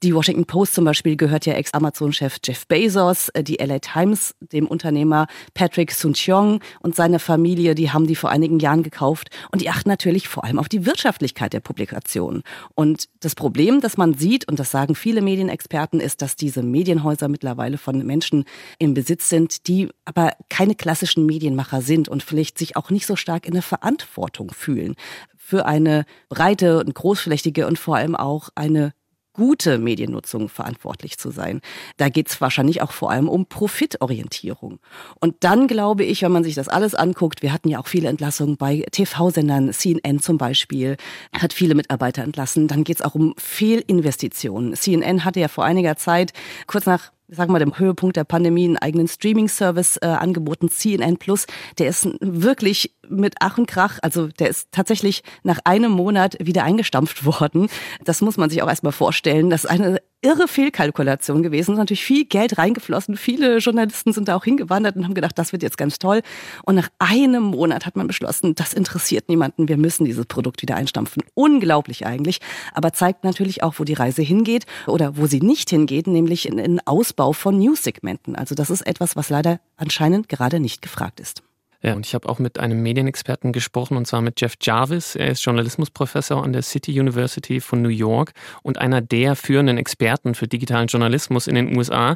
die 0.03 0.13
Washington 0.13 0.45
Post 0.45 0.73
zum 0.73 0.85
Beispiel 0.85 1.15
gehört 1.15 1.45
ja 1.45 1.53
Ex-Amazon-Chef 1.53 2.37
Jeff 2.43 2.67
Bezos, 2.67 3.29
äh, 3.29 3.43
die 3.43 3.55
LA 3.55 3.79
Times, 3.79 4.35
dem 4.41 4.67
Unternehmer 4.67 5.27
Patrick 5.53 5.91
Soon-Cheong 5.91 6.59
und 6.81 6.95
seine 6.95 7.19
Familie, 7.19 7.73
die 7.73 7.91
haben 7.91 8.05
die 8.05 8.15
vor 8.15 8.29
einigen 8.29 8.59
Jahren 8.59 8.83
gekauft 8.83 9.29
und 9.51 9.61
die 9.61 9.69
achten 9.69 9.89
natürlich 9.89 10.27
vor 10.27 10.43
allem 10.43 10.59
auf 10.59 10.67
die 10.67 10.85
Wirtschaftlichkeit 10.85 11.53
der 11.53 11.61
Publikation. 11.61 12.43
Und 12.75 13.07
das 13.21 13.33
Problem, 13.35 13.79
das 13.79 13.95
man 13.95 14.13
sieht, 14.13 14.47
und 14.47 14.59
das 14.59 14.71
sagen 14.71 14.95
viele 14.95 15.21
Medienexperten, 15.21 15.99
ist, 15.99 16.21
dass 16.21 16.35
diese 16.35 16.63
Medienhäuser 16.63 17.29
mittlerweile 17.29 17.77
von 17.77 18.05
Menschen 18.05 18.43
im 18.79 18.93
Besitz 18.93 19.29
sind, 19.29 19.67
die 19.67 19.89
aber 20.03 20.33
keine 20.49 20.75
klassischen 20.75 21.25
Medienmacher 21.25 21.81
sind 21.81 22.09
und 22.09 22.23
vielleicht 22.23 22.57
sich 22.57 22.75
auch 22.75 22.89
nicht 22.89 23.05
so 23.05 23.15
stark 23.15 23.45
in 23.45 23.53
der 23.53 23.63
Verantwortung 23.63 24.51
fühlen 24.51 24.95
für 25.37 25.65
eine 25.65 26.05
breite 26.29 26.79
und 26.79 26.95
großflächige 26.95 27.67
und 27.67 27.77
vor 27.77 27.97
allem 27.97 28.15
auch 28.15 28.49
eine 28.55 28.93
gute 29.33 29.77
Mediennutzung 29.77 30.49
verantwortlich 30.49 31.17
zu 31.17 31.31
sein. 31.31 31.61
Da 31.97 32.09
geht 32.09 32.29
es 32.29 32.39
wahrscheinlich 32.39 32.81
auch 32.81 32.91
vor 32.91 33.11
allem 33.11 33.27
um 33.27 33.45
Profitorientierung. 33.45 34.79
Und 35.19 35.35
dann 35.41 35.67
glaube 35.67 36.03
ich, 36.03 36.21
wenn 36.21 36.31
man 36.31 36.43
sich 36.43 36.55
das 36.55 36.69
alles 36.69 36.95
anguckt, 36.95 37.41
wir 37.41 37.51
hatten 37.51 37.69
ja 37.69 37.79
auch 37.79 37.87
viele 37.87 38.09
Entlassungen 38.09 38.57
bei 38.57 38.85
TV-Sendern, 38.91 39.73
CNN 39.73 40.19
zum 40.19 40.37
Beispiel, 40.37 40.97
hat 41.33 41.53
viele 41.53 41.75
Mitarbeiter 41.75 42.23
entlassen. 42.23 42.67
Dann 42.67 42.83
geht 42.83 42.97
es 42.97 43.01
auch 43.01 43.15
um 43.15 43.33
Fehlinvestitionen. 43.37 44.75
CNN 44.75 45.25
hatte 45.25 45.39
ja 45.39 45.47
vor 45.47 45.65
einiger 45.65 45.97
Zeit, 45.97 46.33
kurz 46.67 46.85
nach 46.85 47.11
sagen 47.29 47.49
wir 47.49 47.53
mal, 47.53 47.59
dem 47.59 47.77
Höhepunkt 47.77 48.15
der 48.15 48.25
Pandemie 48.25 48.65
einen 48.65 48.77
eigenen 48.77 49.07
Streaming-Service 49.07 49.97
äh, 49.97 50.07
angeboten, 50.07 50.69
CNN 50.69 51.17
Plus. 51.17 51.47
Der 51.77 51.87
ist 51.87 52.07
wirklich 52.19 52.93
mit 53.09 53.35
Ach 53.39 53.57
und 53.57 53.67
Krach, 53.67 53.99
also 54.01 54.27
der 54.27 54.49
ist 54.49 54.69
tatsächlich 54.71 55.23
nach 55.43 55.59
einem 55.63 55.91
Monat 55.91 56.37
wieder 56.39 56.63
eingestampft 56.63 57.25
worden. 57.25 57.67
Das 58.03 58.21
muss 58.21 58.37
man 58.37 58.49
sich 58.49 58.61
auch 58.61 58.69
erstmal 58.69 58.93
vorstellen. 58.93 59.49
Das 59.49 59.65
ist 59.65 59.69
eine 59.69 60.01
irre 60.21 60.47
Fehlkalkulation 60.47 61.43
gewesen. 61.43 61.71
Es 61.71 61.75
ist 61.75 61.79
natürlich 61.79 62.03
viel 62.05 62.25
Geld 62.25 62.57
reingeflossen. 62.57 63.17
Viele 63.17 63.57
Journalisten 63.57 64.13
sind 64.13 64.27
da 64.27 64.35
auch 64.35 64.45
hingewandert 64.45 64.95
und 64.95 65.03
haben 65.03 65.13
gedacht, 65.13 65.37
das 65.37 65.51
wird 65.51 65.63
jetzt 65.63 65.77
ganz 65.77 65.99
toll. 65.99 66.21
Und 66.63 66.75
nach 66.75 66.89
einem 66.97 67.43
Monat 67.43 67.85
hat 67.85 67.95
man 67.95 68.07
beschlossen, 68.07 68.55
das 68.55 68.73
interessiert 68.73 69.29
niemanden. 69.29 69.67
Wir 69.67 69.77
müssen 69.77 70.05
dieses 70.05 70.25
Produkt 70.25 70.61
wieder 70.61 70.75
einstampfen. 70.75 71.23
Unglaublich 71.33 72.05
eigentlich. 72.05 72.39
Aber 72.73 72.93
zeigt 72.93 73.23
natürlich 73.23 73.63
auch, 73.63 73.75
wo 73.77 73.83
die 73.83 73.93
Reise 73.93 74.21
hingeht 74.21 74.65
oder 74.87 75.17
wo 75.17 75.27
sie 75.27 75.41
nicht 75.41 75.69
hingeht, 75.69 76.07
nämlich 76.07 76.47
in 76.47 76.57
den 76.57 76.79
Ausbau 76.87 77.33
von 77.33 77.59
News-Segmenten. 77.59 78.35
Also 78.35 78.55
das 78.55 78.69
ist 78.69 78.81
etwas, 78.81 79.15
was 79.15 79.29
leider 79.29 79.59
anscheinend 79.75 80.29
gerade 80.29 80.59
nicht 80.59 80.81
gefragt 80.81 81.19
ist. 81.19 81.43
Ja, 81.85 81.95
und 81.95 82.05
ich 82.05 82.15
habe 82.15 82.29
auch 82.29 82.39
mit 82.39 82.59
einem 82.59 82.81
Medienexperten 82.81 83.51
gesprochen, 83.51 83.97
und 83.97 84.07
zwar 84.07 84.21
mit 84.21 84.39
Jeff 84.39 84.53
Jarvis. 84.61 85.15
Er 85.15 85.31
ist 85.31 85.43
Journalismusprofessor 85.43 86.41
an 86.41 86.53
der 86.53 86.61
City 86.61 86.97
University 86.97 87.59
von 87.59 87.81
New 87.81 87.89
York 87.89 88.31
und 88.61 88.77
einer 88.77 89.01
der 89.01 89.35
führenden 89.35 89.77
Experten 89.77 90.33
für 90.33 90.47
digitalen 90.47 90.87
Journalismus 90.87 91.47
in 91.47 91.55
den 91.55 91.75
USA. 91.75 92.15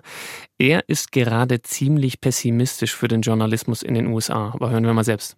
Er 0.57 0.87
ist 0.87 1.11
gerade 1.11 1.61
ziemlich 1.61 2.21
pessimistisch 2.21 2.95
für 2.95 3.09
den 3.09 3.21
Journalismus 3.21 3.83
in 3.83 3.93
den 3.93 4.07
USA. 4.07 4.51
Aber 4.53 4.69
hören 4.69 4.85
wir 4.85 4.93
mal 4.93 5.03
selbst. 5.03 5.35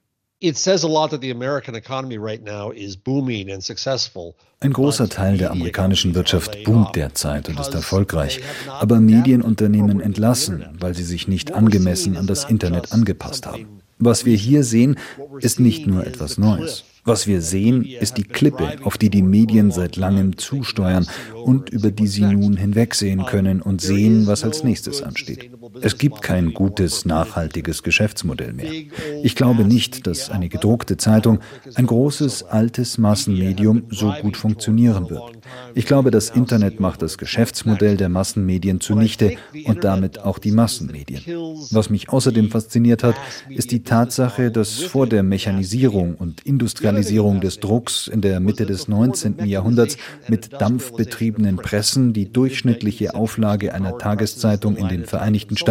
Ein 4.61 4.73
großer 4.73 5.09
Teil 5.09 5.37
der 5.37 5.51
amerikanischen 5.51 6.15
Wirtschaft 6.15 6.63
boomt 6.63 6.95
derzeit 6.95 7.49
und 7.49 7.59
ist 7.59 7.73
erfolgreich. 7.73 8.39
Aber 8.67 8.99
Medienunternehmen 9.01 9.99
entlassen, 9.99 10.77
weil 10.79 10.93
sie 10.93 11.03
sich 11.03 11.27
nicht 11.27 11.51
angemessen 11.51 12.15
an 12.15 12.27
das 12.27 12.45
Internet 12.45 12.93
angepasst 12.93 13.47
haben. 13.47 13.78
Was 14.01 14.25
wir 14.25 14.37
hier 14.37 14.63
sehen, 14.63 14.95
ist 15.41 15.59
nicht 15.59 15.85
nur 15.85 16.07
etwas 16.07 16.37
Neues. 16.37 16.85
Was 17.03 17.27
wir 17.27 17.41
sehen, 17.41 17.83
ist 17.83 18.17
die 18.17 18.23
Klippe, 18.23 18.77
auf 18.83 18.97
die 18.97 19.09
die 19.09 19.21
Medien 19.21 19.71
seit 19.71 19.97
langem 19.97 20.37
zusteuern 20.37 21.05
und 21.43 21.69
über 21.69 21.91
die 21.91 22.07
sie 22.07 22.21
nun 22.21 22.55
hinwegsehen 22.55 23.25
können 23.25 23.61
und 23.61 23.81
sehen, 23.81 24.25
was 24.25 24.45
als 24.45 24.63
nächstes 24.63 25.01
ansteht. 25.01 25.51
Es 25.81 25.97
gibt 25.97 26.21
kein 26.21 26.53
gutes, 26.53 27.05
nachhaltiges 27.05 27.83
Geschäftsmodell 27.83 28.53
mehr. 28.53 28.71
Ich 29.23 29.35
glaube 29.35 29.63
nicht, 29.63 30.07
dass 30.07 30.29
eine 30.29 30.49
gedruckte 30.49 30.97
Zeitung, 30.97 31.39
ein 31.75 31.85
großes, 31.85 32.43
altes 32.43 32.97
Massenmedium 32.97 33.83
so 33.89 34.13
gut 34.21 34.37
funktionieren 34.37 35.09
wird. 35.09 35.23
Ich 35.75 35.85
glaube, 35.85 36.11
das 36.11 36.29
Internet 36.29 36.79
macht 36.79 37.01
das 37.01 37.17
Geschäftsmodell 37.17 37.97
der 37.97 38.09
Massenmedien 38.09 38.81
zunichte 38.81 39.37
und 39.65 39.83
damit 39.83 40.19
auch 40.19 40.39
die 40.39 40.51
Massenmedien. 40.51 41.21
Was 41.71 41.89
mich 41.89 42.09
außerdem 42.09 42.49
fasziniert 42.49 43.03
hat, 43.03 43.15
ist 43.49 43.71
die 43.71 43.83
Tatsache, 43.83 44.51
dass 44.51 44.81
vor 44.81 45.07
der 45.07 45.23
Mechanisierung 45.23 46.15
und 46.15 46.45
Industrialisierung 46.45 47.41
des 47.41 47.59
Drucks 47.59 48.07
in 48.07 48.21
der 48.21 48.39
Mitte 48.39 48.65
des 48.65 48.87
19. 48.87 49.45
Jahrhunderts 49.45 49.97
mit 50.27 50.53
dampfbetriebenen 50.53 51.57
Pressen 51.57 52.13
die 52.13 52.31
durchschnittliche 52.31 53.15
Auflage 53.15 53.73
einer 53.73 53.97
Tageszeitung 53.97 54.75
in 54.75 54.87
den 54.87 55.05
Vereinigten 55.05 55.57
Staaten 55.57 55.68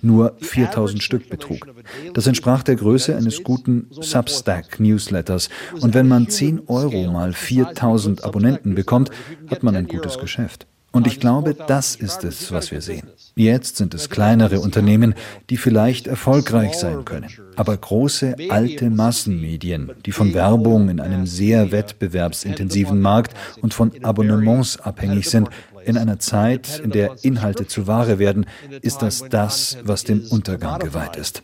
nur 0.00 0.36
4000 0.40 1.02
Stück 1.02 1.28
betrug. 1.28 1.66
Das 2.14 2.26
entsprach 2.26 2.62
der 2.62 2.76
Größe 2.76 3.16
eines 3.16 3.42
guten 3.42 3.88
Substack-Newsletters. 3.90 5.48
Und 5.80 5.94
wenn 5.94 6.08
man 6.08 6.28
10 6.28 6.68
Euro 6.68 7.10
mal 7.10 7.32
4000 7.32 8.24
Abonnenten 8.24 8.74
bekommt, 8.74 9.10
hat 9.48 9.62
man 9.62 9.76
ein 9.76 9.86
gutes 9.86 10.18
Geschäft. 10.18 10.66
Und 10.92 11.06
ich 11.06 11.18
glaube, 11.18 11.54
das 11.54 11.96
ist 11.96 12.22
es, 12.22 12.52
was 12.52 12.70
wir 12.70 12.82
sehen. 12.82 13.08
Jetzt 13.34 13.78
sind 13.78 13.94
es 13.94 14.10
kleinere 14.10 14.60
Unternehmen, 14.60 15.14
die 15.48 15.56
vielleicht 15.56 16.06
erfolgreich 16.06 16.74
sein 16.74 17.04
können. 17.04 17.28
Aber 17.56 17.76
große, 17.76 18.36
alte 18.50 18.90
Massenmedien, 18.90 19.92
die 20.04 20.12
von 20.12 20.34
Werbung 20.34 20.90
in 20.90 21.00
einem 21.00 21.26
sehr 21.26 21.72
wettbewerbsintensiven 21.72 23.00
Markt 23.00 23.34
und 23.62 23.72
von 23.72 23.92
Abonnements 24.02 24.78
abhängig 24.80 25.30
sind, 25.30 25.48
in 25.84 25.96
einer 25.96 26.18
Zeit, 26.18 26.78
in 26.78 26.90
der 26.90 27.16
Inhalte 27.22 27.66
zu 27.66 27.86
Ware 27.86 28.18
werden, 28.18 28.46
ist 28.82 29.02
das 29.02 29.24
das, 29.28 29.78
was 29.82 30.04
dem 30.04 30.24
Untergang 30.30 30.78
geweiht 30.78 31.16
ist. 31.16 31.42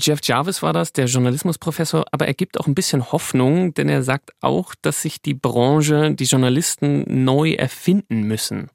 Jeff 0.00 0.20
Jarvis 0.22 0.62
war 0.62 0.72
das, 0.72 0.92
der 0.92 1.06
Journalismusprofessor, 1.06 2.04
aber 2.10 2.26
er 2.26 2.34
gibt 2.34 2.58
auch 2.58 2.66
ein 2.66 2.74
bisschen 2.74 3.12
Hoffnung, 3.12 3.74
denn 3.74 3.88
er 3.88 4.02
sagt 4.02 4.32
auch, 4.40 4.74
dass 4.82 5.02
sich 5.02 5.20
die 5.20 5.34
Branche, 5.34 6.14
die 6.14 6.24
Journalisten 6.24 7.24
neu 7.24 7.52
erfinden 7.52 8.22
müssen. 8.22 8.70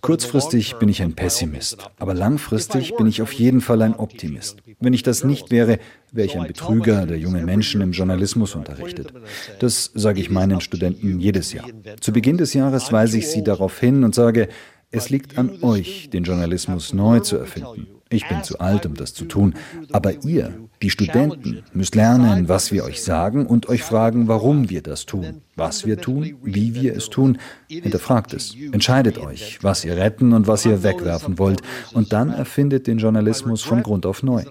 Kurzfristig 0.00 0.76
bin 0.76 0.88
ich 0.88 1.02
ein 1.02 1.14
Pessimist, 1.14 1.90
aber 1.98 2.14
langfristig 2.14 2.96
bin 2.96 3.06
ich 3.06 3.20
auf 3.20 3.32
jeden 3.32 3.60
Fall 3.60 3.82
ein 3.82 3.94
Optimist. 3.94 4.58
Wenn 4.80 4.92
ich 4.94 5.02
das 5.02 5.24
nicht 5.24 5.50
wäre, 5.50 5.78
wäre 6.12 6.26
ich 6.26 6.38
ein 6.38 6.46
Betrüger, 6.46 7.04
der 7.04 7.18
junge 7.18 7.42
Menschen 7.42 7.80
im 7.80 7.92
Journalismus 7.92 8.54
unterrichtet. 8.54 9.12
Das 9.58 9.90
sage 9.94 10.20
ich 10.20 10.30
meinen 10.30 10.60
Studenten 10.60 11.20
jedes 11.20 11.52
Jahr. 11.52 11.66
Zu 12.00 12.12
Beginn 12.12 12.38
des 12.38 12.54
Jahres 12.54 12.92
weise 12.92 13.18
ich 13.18 13.28
sie 13.28 13.44
darauf 13.44 13.78
hin 13.78 14.04
und 14.04 14.14
sage, 14.14 14.48
es 14.90 15.10
liegt 15.10 15.36
an 15.36 15.62
euch, 15.62 16.08
den 16.10 16.24
Journalismus 16.24 16.94
neu 16.94 17.20
zu 17.20 17.36
erfinden. 17.36 17.97
Ich 18.10 18.28
bin 18.28 18.42
zu 18.42 18.58
alt, 18.58 18.86
um 18.86 18.94
das 18.94 19.14
zu 19.14 19.24
tun. 19.26 19.54
Aber 19.92 20.24
ihr, 20.24 20.67
die 20.82 20.90
Studenten, 20.90 21.62
müsst 21.72 21.94
lernen, 21.94 22.48
was 22.48 22.72
wir 22.72 22.84
euch 22.84 23.02
sagen 23.02 23.46
und 23.46 23.68
euch 23.68 23.82
fragen, 23.82 24.28
warum 24.28 24.70
wir 24.70 24.82
das 24.82 25.06
tun. 25.06 25.42
Was 25.56 25.84
wir 25.84 25.98
tun, 25.98 26.36
wie 26.44 26.74
wir 26.74 26.94
es 26.94 27.10
tun, 27.10 27.38
hinterfragt 27.66 28.32
es. 28.32 28.54
Entscheidet 28.70 29.18
euch, 29.18 29.58
was 29.60 29.84
ihr 29.84 29.96
retten 29.96 30.32
und 30.32 30.46
was 30.46 30.64
ihr 30.64 30.84
wegwerfen 30.84 31.36
wollt. 31.38 31.62
Und 31.92 32.12
dann 32.12 32.30
erfindet 32.30 32.86
den 32.86 32.98
Journalismus 32.98 33.62
von 33.62 33.82
Grund 33.82 34.06
auf 34.06 34.22
neu. 34.22 34.44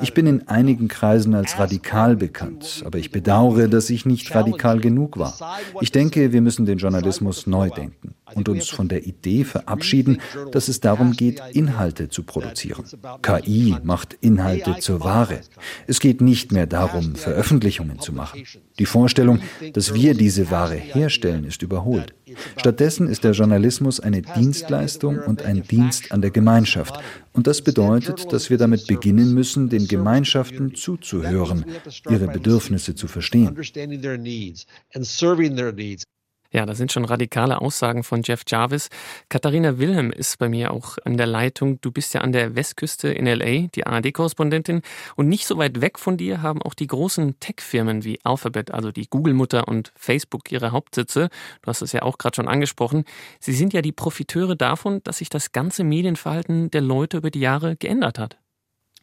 Ich 0.00 0.14
bin 0.14 0.28
in 0.28 0.46
einigen 0.46 0.86
Kreisen 0.86 1.34
als 1.34 1.58
radikal 1.58 2.14
bekannt, 2.14 2.84
aber 2.86 2.98
ich 2.98 3.10
bedauere, 3.10 3.66
dass 3.66 3.90
ich 3.90 4.06
nicht 4.06 4.32
radikal 4.32 4.78
genug 4.78 5.18
war. 5.18 5.36
Ich 5.80 5.90
denke, 5.90 6.32
wir 6.32 6.40
müssen 6.40 6.66
den 6.66 6.78
Journalismus 6.78 7.48
neu 7.48 7.70
denken 7.70 8.14
und 8.34 8.48
uns 8.48 8.68
von 8.68 8.88
der 8.88 9.06
Idee 9.06 9.44
verabschieden, 9.44 10.20
dass 10.52 10.68
es 10.68 10.80
darum 10.80 11.12
geht, 11.12 11.42
Inhalte 11.52 12.08
zu 12.08 12.22
produzieren. 12.22 12.84
KI 13.22 13.76
macht 13.82 14.16
Inhalte 14.20 14.76
zur 14.78 15.00
Ware. 15.02 15.40
Es 15.86 16.00
geht 16.00 16.20
nicht 16.20 16.52
mehr 16.52 16.66
darum, 16.66 17.14
Veröffentlichungen 17.14 18.00
zu 18.00 18.12
machen. 18.12 18.44
Die 18.78 18.86
Vorstellung, 18.86 19.40
dass 19.72 19.94
wir 19.94 20.14
diese 20.14 20.50
Ware 20.50 20.76
herstellen, 20.76 21.44
ist 21.44 21.62
überholt. 21.62 22.14
Stattdessen 22.56 23.08
ist 23.08 23.24
der 23.24 23.32
Journalismus 23.32 24.00
eine 24.00 24.22
Dienstleistung 24.22 25.18
und 25.18 25.42
ein 25.42 25.62
Dienst 25.62 26.12
an 26.12 26.22
der 26.22 26.30
Gemeinschaft. 26.30 26.98
Und 27.32 27.46
das 27.46 27.62
bedeutet, 27.62 28.32
dass 28.32 28.50
wir 28.50 28.58
damit 28.58 28.86
beginnen 28.86 29.34
müssen, 29.34 29.68
den 29.68 29.88
Gemeinschaften 29.88 30.74
zuzuhören, 30.74 31.64
ihre 32.08 32.28
Bedürfnisse 32.28 32.94
zu 32.94 33.08
verstehen. 33.08 33.56
Ja, 36.54 36.66
das 36.66 36.78
sind 36.78 36.92
schon 36.92 37.04
radikale 37.04 37.60
Aussagen 37.60 38.04
von 38.04 38.22
Jeff 38.22 38.42
Jarvis. 38.46 38.88
Katharina 39.28 39.78
Wilhelm 39.78 40.12
ist 40.12 40.38
bei 40.38 40.48
mir 40.48 40.70
auch 40.72 40.98
an 41.04 41.16
der 41.16 41.26
Leitung. 41.26 41.80
Du 41.80 41.90
bist 41.90 42.14
ja 42.14 42.20
an 42.20 42.30
der 42.30 42.54
Westküste 42.54 43.08
in 43.08 43.26
LA, 43.26 43.66
die 43.74 43.84
ARD-Korrespondentin. 43.84 44.82
Und 45.16 45.28
nicht 45.28 45.48
so 45.48 45.58
weit 45.58 45.80
weg 45.80 45.98
von 45.98 46.16
dir 46.16 46.42
haben 46.42 46.62
auch 46.62 46.74
die 46.74 46.86
großen 46.86 47.40
Tech-Firmen 47.40 48.04
wie 48.04 48.20
Alphabet, 48.22 48.70
also 48.70 48.92
die 48.92 49.08
Google-Mutter 49.10 49.66
und 49.66 49.92
Facebook 49.96 50.52
ihre 50.52 50.70
Hauptsitze. 50.70 51.28
Du 51.62 51.66
hast 51.66 51.82
es 51.82 51.90
ja 51.90 52.02
auch 52.02 52.18
gerade 52.18 52.36
schon 52.36 52.46
angesprochen. 52.46 53.04
Sie 53.40 53.52
sind 53.52 53.72
ja 53.72 53.82
die 53.82 53.90
Profiteure 53.90 54.54
davon, 54.54 55.00
dass 55.02 55.18
sich 55.18 55.30
das 55.30 55.50
ganze 55.50 55.82
Medienverhalten 55.82 56.70
der 56.70 56.82
Leute 56.82 57.16
über 57.16 57.32
die 57.32 57.40
Jahre 57.40 57.74
geändert 57.74 58.20
hat. 58.20 58.38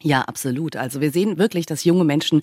Ja, 0.03 0.21
absolut. 0.21 0.75
Also 0.75 0.99
wir 0.99 1.11
sehen 1.11 1.37
wirklich, 1.37 1.65
dass 1.65 1.83
junge 1.83 2.03
Menschen 2.03 2.41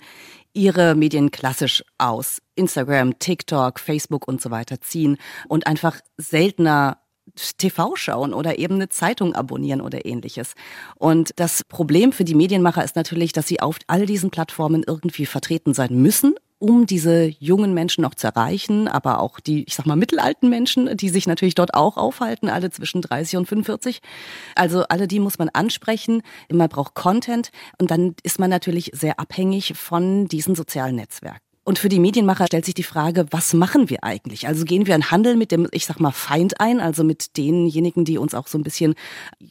ihre 0.53 0.95
Medien 0.95 1.31
klassisch 1.31 1.83
aus 1.97 2.41
Instagram, 2.55 3.19
TikTok, 3.19 3.79
Facebook 3.79 4.27
und 4.27 4.41
so 4.41 4.49
weiter 4.49 4.79
ziehen 4.79 5.17
und 5.47 5.67
einfach 5.67 5.99
seltener 6.17 6.99
TV 7.57 7.95
schauen 7.95 8.33
oder 8.33 8.57
eben 8.57 8.75
eine 8.75 8.89
Zeitung 8.89 9.35
abonnieren 9.35 9.81
oder 9.81 10.05
ähnliches. 10.05 10.53
Und 10.95 11.31
das 11.35 11.63
Problem 11.63 12.11
für 12.11 12.23
die 12.23 12.33
Medienmacher 12.33 12.83
ist 12.83 12.95
natürlich, 12.95 13.33
dass 13.33 13.47
sie 13.47 13.59
auf 13.59 13.77
all 13.87 14.05
diesen 14.05 14.31
Plattformen 14.31 14.83
irgendwie 14.85 15.25
vertreten 15.25 15.73
sein 15.73 16.01
müssen 16.01 16.35
um 16.59 16.85
diese 16.85 17.25
jungen 17.39 17.73
Menschen 17.73 18.01
noch 18.01 18.13
zu 18.13 18.27
erreichen, 18.27 18.87
aber 18.87 19.19
auch 19.19 19.39
die, 19.39 19.63
ich 19.63 19.75
sag 19.75 19.85
mal, 19.85 19.95
mittelalten 19.95 20.49
Menschen, 20.49 20.95
die 20.97 21.09
sich 21.09 21.25
natürlich 21.25 21.55
dort 21.55 21.73
auch 21.73 21.97
aufhalten, 21.97 22.49
alle 22.49 22.69
zwischen 22.69 23.01
30 23.01 23.37
und 23.37 23.45
45. 23.47 24.01
Also 24.55 24.83
alle 24.83 25.07
die 25.07 25.19
muss 25.19 25.39
man 25.39 25.49
ansprechen. 25.49 26.21
Man 26.51 26.69
braucht 26.69 26.93
Content 26.95 27.51
und 27.79 27.91
dann 27.91 28.15
ist 28.23 28.39
man 28.39 28.49
natürlich 28.49 28.91
sehr 28.93 29.19
abhängig 29.19 29.73
von 29.75 30.27
diesen 30.27 30.53
sozialen 30.53 30.97
Netzwerken. 30.97 31.39
Und 31.63 31.77
für 31.77 31.89
die 31.89 31.99
Medienmacher 31.99 32.47
stellt 32.47 32.65
sich 32.65 32.73
die 32.73 32.83
Frage, 32.83 33.27
was 33.29 33.53
machen 33.53 33.91
wir 33.91 34.03
eigentlich? 34.03 34.47
Also 34.47 34.65
gehen 34.65 34.87
wir 34.87 34.95
einen 34.95 35.11
Handel 35.11 35.35
mit 35.35 35.51
dem, 35.51 35.67
ich 35.71 35.85
sag 35.85 35.99
mal, 35.99 36.11
Feind 36.11 36.59
ein, 36.59 36.79
also 36.79 37.03
mit 37.03 37.37
denjenigen, 37.37 38.05
die 38.05 38.17
uns 38.17 38.33
auch 38.33 38.47
so 38.47 38.57
ein 38.57 38.63
bisschen, 38.63 38.95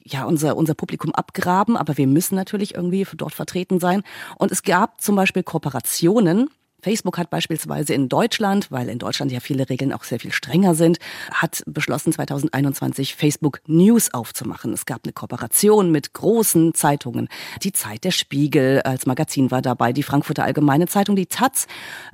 ja, 0.05 0.25
unser, 0.25 0.57
unser 0.57 0.75
Publikum 0.75 1.15
abgraben, 1.15 1.77
aber 1.77 1.97
wir 1.97 2.09
müssen 2.09 2.35
natürlich 2.35 2.75
irgendwie 2.75 3.07
dort 3.17 3.35
vertreten 3.35 3.79
sein. 3.79 4.03
Und 4.37 4.51
es 4.51 4.65
gab 4.65 5.01
zum 5.01 5.15
Beispiel 5.15 5.45
Kooperationen 5.45 6.51
Facebook 6.89 7.19
hat 7.19 7.29
beispielsweise 7.29 7.93
in 7.93 8.09
Deutschland, 8.09 8.71
weil 8.71 8.89
in 8.89 8.99
Deutschland 8.99 9.31
ja 9.31 9.41
viele 9.41 9.69
Regeln 9.69 9.93
auch 9.93 10.05
sehr 10.05 10.19
viel 10.19 10.33
strenger 10.33 10.75
sind, 10.75 10.99
hat 11.31 11.63
beschlossen 11.67 12.15
2021 12.15 13.15
Facebook 13.15 13.61
News 13.67 14.15
aufzumachen. 14.15 14.73
Es 14.73 14.87
gab 14.87 15.03
eine 15.05 15.13
Kooperation 15.13 15.93
mit 15.93 16.15
großen 16.15 16.73
Zeitungen. 16.73 17.29
Die 17.63 17.73
Zeit, 17.73 18.05
der 18.05 18.11
Spiegel 18.11 18.81
als 18.81 19.05
Magazin 19.05 19.51
war 19.51 19.61
dabei, 19.61 19.93
die 19.93 20.03
Frankfurter 20.03 20.45
Allgemeine 20.45 20.87
Zeitung, 20.87 21.15
die 21.15 21.27
Taz. 21.27 21.67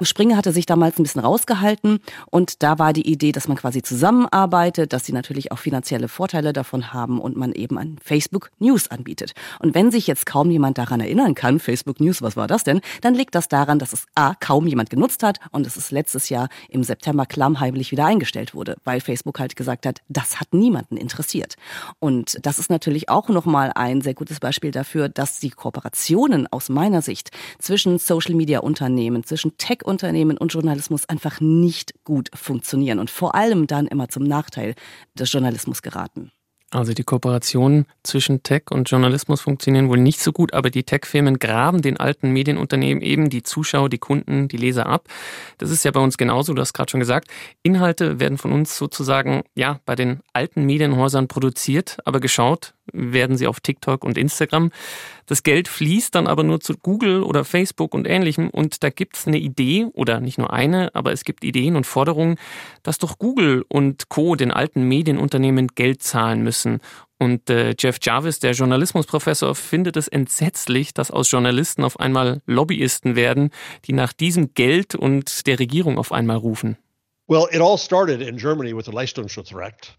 Springer 0.02 0.37
hatte 0.37 0.50
sich 0.50 0.66
damals 0.66 0.99
ein 0.99 1.04
bisschen 1.04 1.21
rausgehalten 1.21 2.00
und 2.33 2.64
da 2.64 2.81
war 2.81 2.93
die 2.93 3.09
Idee, 3.09 3.31
dass 3.31 3.47
man 3.47 3.57
quasi 3.57 3.81
zusammenarbeitet, 3.81 4.93
dass 4.93 5.07
sie 5.07 5.12
natürlich 5.12 5.52
auch 5.52 5.59
finanzielle 5.61 6.09
Vorteile 6.09 6.52
davon 6.52 6.93
haben 6.93 7.21
und 7.21 7.37
man 7.37 7.52
eben 7.52 7.78
an 7.78 7.97
Facebook 8.04 8.50
News 8.59 8.90
anbietet. 8.90 9.35
Und 9.61 9.76
wenn 9.76 9.93
sich 9.93 10.09
jetzt 10.09 10.26
kaum 10.26 10.50
jemand 10.50 10.78
daran 10.78 10.99
erinnern 10.99 11.37
kann, 11.37 11.61
Facebook 11.61 12.00
News, 12.00 12.23
was 12.23 12.37
war 12.37 12.49
das 12.49 12.64
denn, 12.64 12.81
dann 13.02 13.14
liegt 13.14 13.37
das 13.37 13.47
daran, 13.47 13.78
dass 13.78 13.93
es 13.93 14.07
A, 14.16 14.35
kaum 14.35 14.63
kaum 14.64 14.68
jemand 14.68 14.88
genutzt 14.88 15.23
hat 15.23 15.38
und 15.50 15.66
es 15.66 15.76
ist 15.76 15.90
letztes 15.90 16.30
Jahr 16.30 16.49
im 16.71 16.83
September 16.83 17.26
klammheimlich 17.26 17.90
wieder 17.90 18.06
eingestellt 18.06 18.54
wurde, 18.54 18.76
weil 18.85 19.00
Facebook 19.00 19.38
halt 19.38 19.56
gesagt 19.56 19.85
hat, 19.85 20.00
das 20.09 20.40
hat 20.40 20.54
niemanden 20.54 20.97
interessiert. 20.97 21.56
Und 21.99 22.38
das 22.42 22.59
ist 22.59 22.71
natürlich 22.71 23.11
auch 23.11 23.28
nochmal 23.28 23.73
ein 23.75 24.00
sehr 24.00 24.14
gutes 24.14 24.40
Beispiel 24.40 24.71
dafür, 24.71 25.11
dass 25.11 25.38
die 25.38 25.50
Kooperationen 25.50 26.47
aus 26.50 26.71
meiner 26.71 27.02
Sicht 27.02 27.30
zwischen 27.59 27.99
Social 27.99 28.35
Media 28.35 28.61
Unternehmen, 28.61 29.25
zwischen 29.25 29.56
Tech 29.59 29.85
Unternehmen 29.85 30.38
und 30.38 30.52
Journalismus 30.52 31.09
einfach 31.09 31.40
nicht 31.40 31.92
gut 32.04 32.30
funktionieren 32.35 32.99
und 32.99 33.11
vor 33.11 33.35
allem 33.35 33.66
dann 33.66 33.87
immer 33.87 34.09
zum 34.09 34.23
Nachteil 34.25 34.75
des 35.14 35.30
Journalismus 35.30 35.83
geraten. 35.83 36.33
Also 36.75 36.93
die 36.93 37.04
Kooperationen 37.04 37.87
zwischen 38.02 38.43
Tech 38.43 38.64
und 38.71 38.90
Journalismus 38.90 39.40
funktionieren 39.40 39.88
wohl 39.88 39.99
nicht 39.99 40.21
so 40.21 40.33
gut, 40.33 40.52
aber 40.54 40.71
die 40.71 40.83
Tech-Firmen 40.83 41.38
graben 41.38 41.83
den 41.83 41.99
alten 41.99 42.33
Medienunternehmen 42.33 43.00
eben 43.00 43.31
die 43.31 43.45
Zuschauer, 43.45 43.88
die 43.88 43.99
Kunden, 43.99 44.49
die 44.49 44.57
Leser 44.57 44.87
ab. 44.87 45.07
Das 45.59 45.71
ist 45.71 45.85
ja 45.85 45.93
bei 45.93 46.00
uns 46.00 46.19
genauso, 46.19 46.52
du 46.52 46.61
hast 46.61 46.73
gerade 46.73 46.90
schon 46.90 46.99
gesagt. 46.99 47.28
Inhalte 47.62 48.19
werden 48.19 48.38
von 48.38 48.50
uns 48.50 48.76
sozusagen 48.76 49.45
ja 49.54 49.78
bei 49.87 49.95
den 49.95 50.19
alten 50.33 50.64
Medienhäusern 50.66 51.28
produziert, 51.28 51.99
aber 52.04 52.19
geschaut 52.19 52.74
werden 52.92 53.36
sie 53.36 53.46
auf 53.46 53.60
TikTok 53.60 54.04
und 54.04 54.18
Instagram. 54.18 54.70
Das 55.26 55.42
Geld 55.42 55.68
fließt 55.68 56.14
dann 56.14 56.26
aber 56.26 56.42
nur 56.42 56.60
zu 56.60 56.74
Google 56.76 57.22
oder 57.22 57.44
Facebook 57.44 57.94
und 57.94 58.06
ähnlichem 58.06 58.50
und 58.50 58.82
da 58.82 58.90
gibt 58.90 59.16
es 59.16 59.26
eine 59.26 59.38
Idee 59.38 59.86
oder 59.92 60.20
nicht 60.20 60.38
nur 60.38 60.52
eine, 60.52 60.94
aber 60.94 61.12
es 61.12 61.24
gibt 61.24 61.44
Ideen 61.44 61.76
und 61.76 61.86
Forderungen, 61.86 62.36
dass 62.82 62.98
doch 62.98 63.18
Google 63.18 63.64
und 63.68 64.08
Co. 64.08 64.36
den 64.36 64.50
alten 64.50 64.82
Medienunternehmen 64.82 65.68
Geld 65.68 66.02
zahlen 66.02 66.42
müssen. 66.42 66.80
Und 67.18 67.48
äh, 67.48 67.74
Jeff 67.78 67.98
Jarvis, 68.02 68.40
der 68.40 68.52
Journalismusprofessor, 68.52 69.54
findet 69.54 69.96
es 69.96 70.08
entsetzlich, 70.08 70.92
dass 70.92 71.10
aus 71.10 71.30
Journalisten 71.30 71.84
auf 71.84 71.98
einmal 72.00 72.42
Lobbyisten 72.46 73.16
werden, 73.16 73.50
die 73.86 73.92
nach 73.92 74.12
diesem 74.12 74.52
Geld 74.52 74.94
und 74.94 75.46
der 75.46 75.58
Regierung 75.58 75.96
auf 75.96 76.12
einmal 76.12 76.36
rufen. 76.36 76.76
Well, 77.26 77.46
it 77.50 77.62
all 77.62 77.78
started 77.78 78.20
in 78.20 78.36
Germany 78.36 78.76
with 78.76 78.84
the 78.84 78.92
Leistungsschutzrecht. 78.92 79.96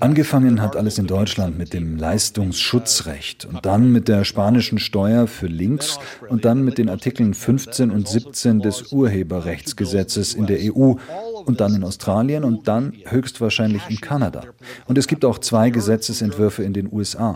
Angefangen 0.00 0.62
hat 0.62 0.74
alles 0.74 0.98
in 0.98 1.06
Deutschland 1.06 1.58
mit 1.58 1.74
dem 1.74 1.98
Leistungsschutzrecht 1.98 3.44
und 3.44 3.66
dann 3.66 3.92
mit 3.92 4.08
der 4.08 4.24
spanischen 4.24 4.78
Steuer 4.78 5.26
für 5.26 5.46
Links 5.46 5.98
und 6.28 6.46
dann 6.46 6.64
mit 6.64 6.78
den 6.78 6.88
Artikeln 6.88 7.34
15 7.34 7.90
und 7.90 8.08
17 8.08 8.60
des 8.60 8.90
Urheberrechtsgesetzes 8.90 10.32
in 10.32 10.46
der 10.46 10.74
EU 10.74 10.94
und 11.44 11.60
dann 11.60 11.74
in 11.74 11.84
Australien 11.84 12.44
und 12.44 12.68
dann 12.68 12.92
höchstwahrscheinlich 13.06 13.82
in 13.88 14.00
Kanada. 14.00 14.42
Und 14.86 14.98
es 14.98 15.06
gibt 15.06 15.24
auch 15.24 15.38
zwei 15.38 15.70
Gesetzesentwürfe 15.70 16.62
in 16.62 16.72
den 16.72 16.92
USA. 16.92 17.34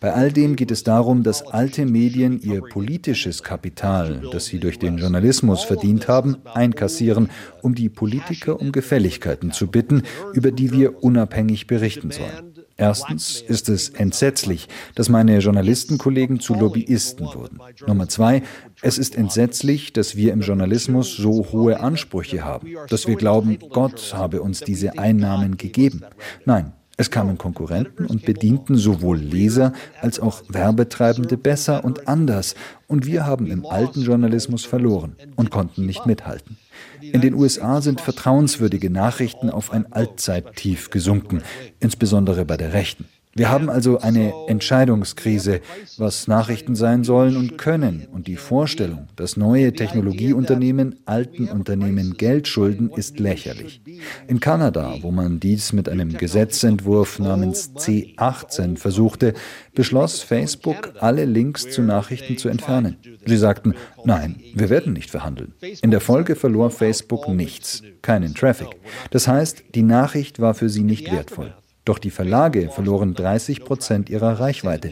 Bei 0.00 0.12
all 0.12 0.32
dem 0.32 0.56
geht 0.56 0.70
es 0.70 0.84
darum, 0.84 1.22
dass 1.22 1.46
alte 1.46 1.86
Medien 1.86 2.40
ihr 2.40 2.60
politisches 2.62 3.42
Kapital, 3.42 4.22
das 4.32 4.46
sie 4.46 4.58
durch 4.58 4.78
den 4.78 4.98
Journalismus 4.98 5.64
verdient 5.64 6.08
haben, 6.08 6.36
einkassieren, 6.52 7.30
um 7.62 7.74
die 7.74 7.88
Politiker 7.88 8.60
um 8.60 8.72
Gefälligkeiten 8.72 9.52
zu 9.52 9.68
bitten, 9.68 10.02
über 10.32 10.50
die 10.50 10.72
wir 10.72 11.02
unabhängig 11.02 11.66
berichten 11.66 12.10
sollen. 12.10 12.53
Erstens 12.76 13.40
ist 13.40 13.68
es 13.68 13.88
entsetzlich, 13.90 14.68
dass 14.94 15.08
meine 15.08 15.38
Journalistenkollegen 15.38 16.40
zu 16.40 16.54
Lobbyisten 16.54 17.26
wurden. 17.26 17.60
Nummer 17.86 18.08
zwei, 18.08 18.42
es 18.82 18.98
ist 18.98 19.16
entsetzlich, 19.16 19.92
dass 19.92 20.16
wir 20.16 20.32
im 20.32 20.40
Journalismus 20.40 21.16
so 21.16 21.46
hohe 21.52 21.80
Ansprüche 21.80 22.44
haben, 22.44 22.68
dass 22.88 23.06
wir 23.06 23.16
glauben, 23.16 23.58
Gott 23.70 24.14
habe 24.14 24.42
uns 24.42 24.60
diese 24.60 24.98
Einnahmen 24.98 25.56
gegeben. 25.56 26.02
Nein, 26.44 26.72
es 26.96 27.10
kamen 27.10 27.38
Konkurrenten 27.38 28.06
und 28.06 28.24
bedienten 28.24 28.76
sowohl 28.76 29.18
Leser 29.18 29.72
als 30.00 30.20
auch 30.20 30.42
Werbetreibende 30.48 31.36
besser 31.36 31.84
und 31.84 32.06
anders, 32.06 32.54
und 32.86 33.06
wir 33.06 33.26
haben 33.26 33.46
im 33.46 33.66
alten 33.66 34.02
Journalismus 34.02 34.64
verloren 34.64 35.16
und 35.36 35.50
konnten 35.50 35.86
nicht 35.86 36.06
mithalten. 36.06 36.56
In 37.00 37.20
den 37.20 37.34
USA 37.34 37.80
sind 37.80 38.00
vertrauenswürdige 38.00 38.90
Nachrichten 38.90 39.50
auf 39.50 39.72
ein 39.72 39.92
Allzeittief 39.92 40.90
gesunken, 40.90 41.42
insbesondere 41.80 42.44
bei 42.44 42.56
der 42.56 42.72
Rechten. 42.72 43.06
Wir 43.36 43.50
haben 43.50 43.68
also 43.68 43.98
eine 43.98 44.32
Entscheidungskrise, 44.46 45.60
was 45.98 46.28
Nachrichten 46.28 46.76
sein 46.76 47.02
sollen 47.02 47.36
und 47.36 47.58
können. 47.58 48.06
Und 48.12 48.28
die 48.28 48.36
Vorstellung, 48.36 49.08
dass 49.16 49.36
neue 49.36 49.72
Technologieunternehmen 49.72 51.00
alten 51.04 51.48
Unternehmen 51.48 52.16
Geld 52.16 52.46
schulden, 52.46 52.90
ist 52.94 53.18
lächerlich. 53.18 53.80
In 54.28 54.38
Kanada, 54.38 54.96
wo 55.02 55.10
man 55.10 55.40
dies 55.40 55.72
mit 55.72 55.88
einem 55.88 56.16
Gesetzentwurf 56.16 57.18
namens 57.18 57.72
C18 57.74 58.78
versuchte, 58.78 59.34
beschloss 59.74 60.22
Facebook, 60.22 60.92
alle 61.00 61.24
Links 61.24 61.70
zu 61.70 61.82
Nachrichten 61.82 62.38
zu 62.38 62.48
entfernen. 62.48 62.96
Sie 63.26 63.36
sagten, 63.36 63.74
nein, 64.04 64.36
wir 64.54 64.70
werden 64.70 64.92
nicht 64.92 65.10
verhandeln. 65.10 65.54
In 65.82 65.90
der 65.90 66.00
Folge 66.00 66.36
verlor 66.36 66.70
Facebook 66.70 67.28
nichts, 67.28 67.82
keinen 68.02 68.34
Traffic. 68.34 68.68
Das 69.10 69.26
heißt, 69.26 69.64
die 69.74 69.82
Nachricht 69.82 70.40
war 70.40 70.54
für 70.54 70.68
sie 70.68 70.84
nicht 70.84 71.10
wertvoll. 71.10 71.52
Doch 71.84 71.98
die 71.98 72.10
Verlage 72.10 72.70
verloren 72.70 73.14
30 73.14 73.64
Prozent 73.64 74.08
ihrer 74.08 74.40
Reichweite. 74.40 74.90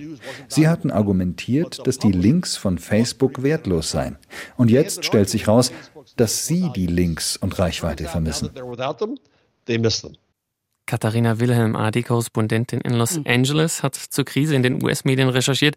Sie 0.49 0.69
hatten 0.69 0.91
argumentiert, 0.91 1.87
dass 1.87 1.99
die 1.99 2.13
Links 2.13 2.57
von 2.57 2.79
Facebook 2.79 3.43
wertlos 3.43 3.91
seien. 3.91 4.19
Und 4.59 4.71
jetzt 4.71 5.05
stellt 5.05 5.31
sich 5.31 5.47
heraus, 5.47 5.73
dass 6.17 6.47
sie 6.47 6.71
die 6.77 6.87
Links 6.87 7.37
und 7.37 7.59
Reichweite 7.59 8.05
vermissen. 8.05 8.51
Katharina 10.85 11.41
Wilhelm, 11.41 11.77
AD-Korrespondentin 11.77 12.81
in 12.83 12.95
Los 12.95 13.17
hm. 13.17 13.25
Angeles, 13.27 13.83
hat 13.83 13.95
zur 13.95 14.25
Krise 14.25 14.55
in 14.55 14.63
den 14.63 14.83
US-Medien 14.83 15.29
recherchiert. 15.31 15.77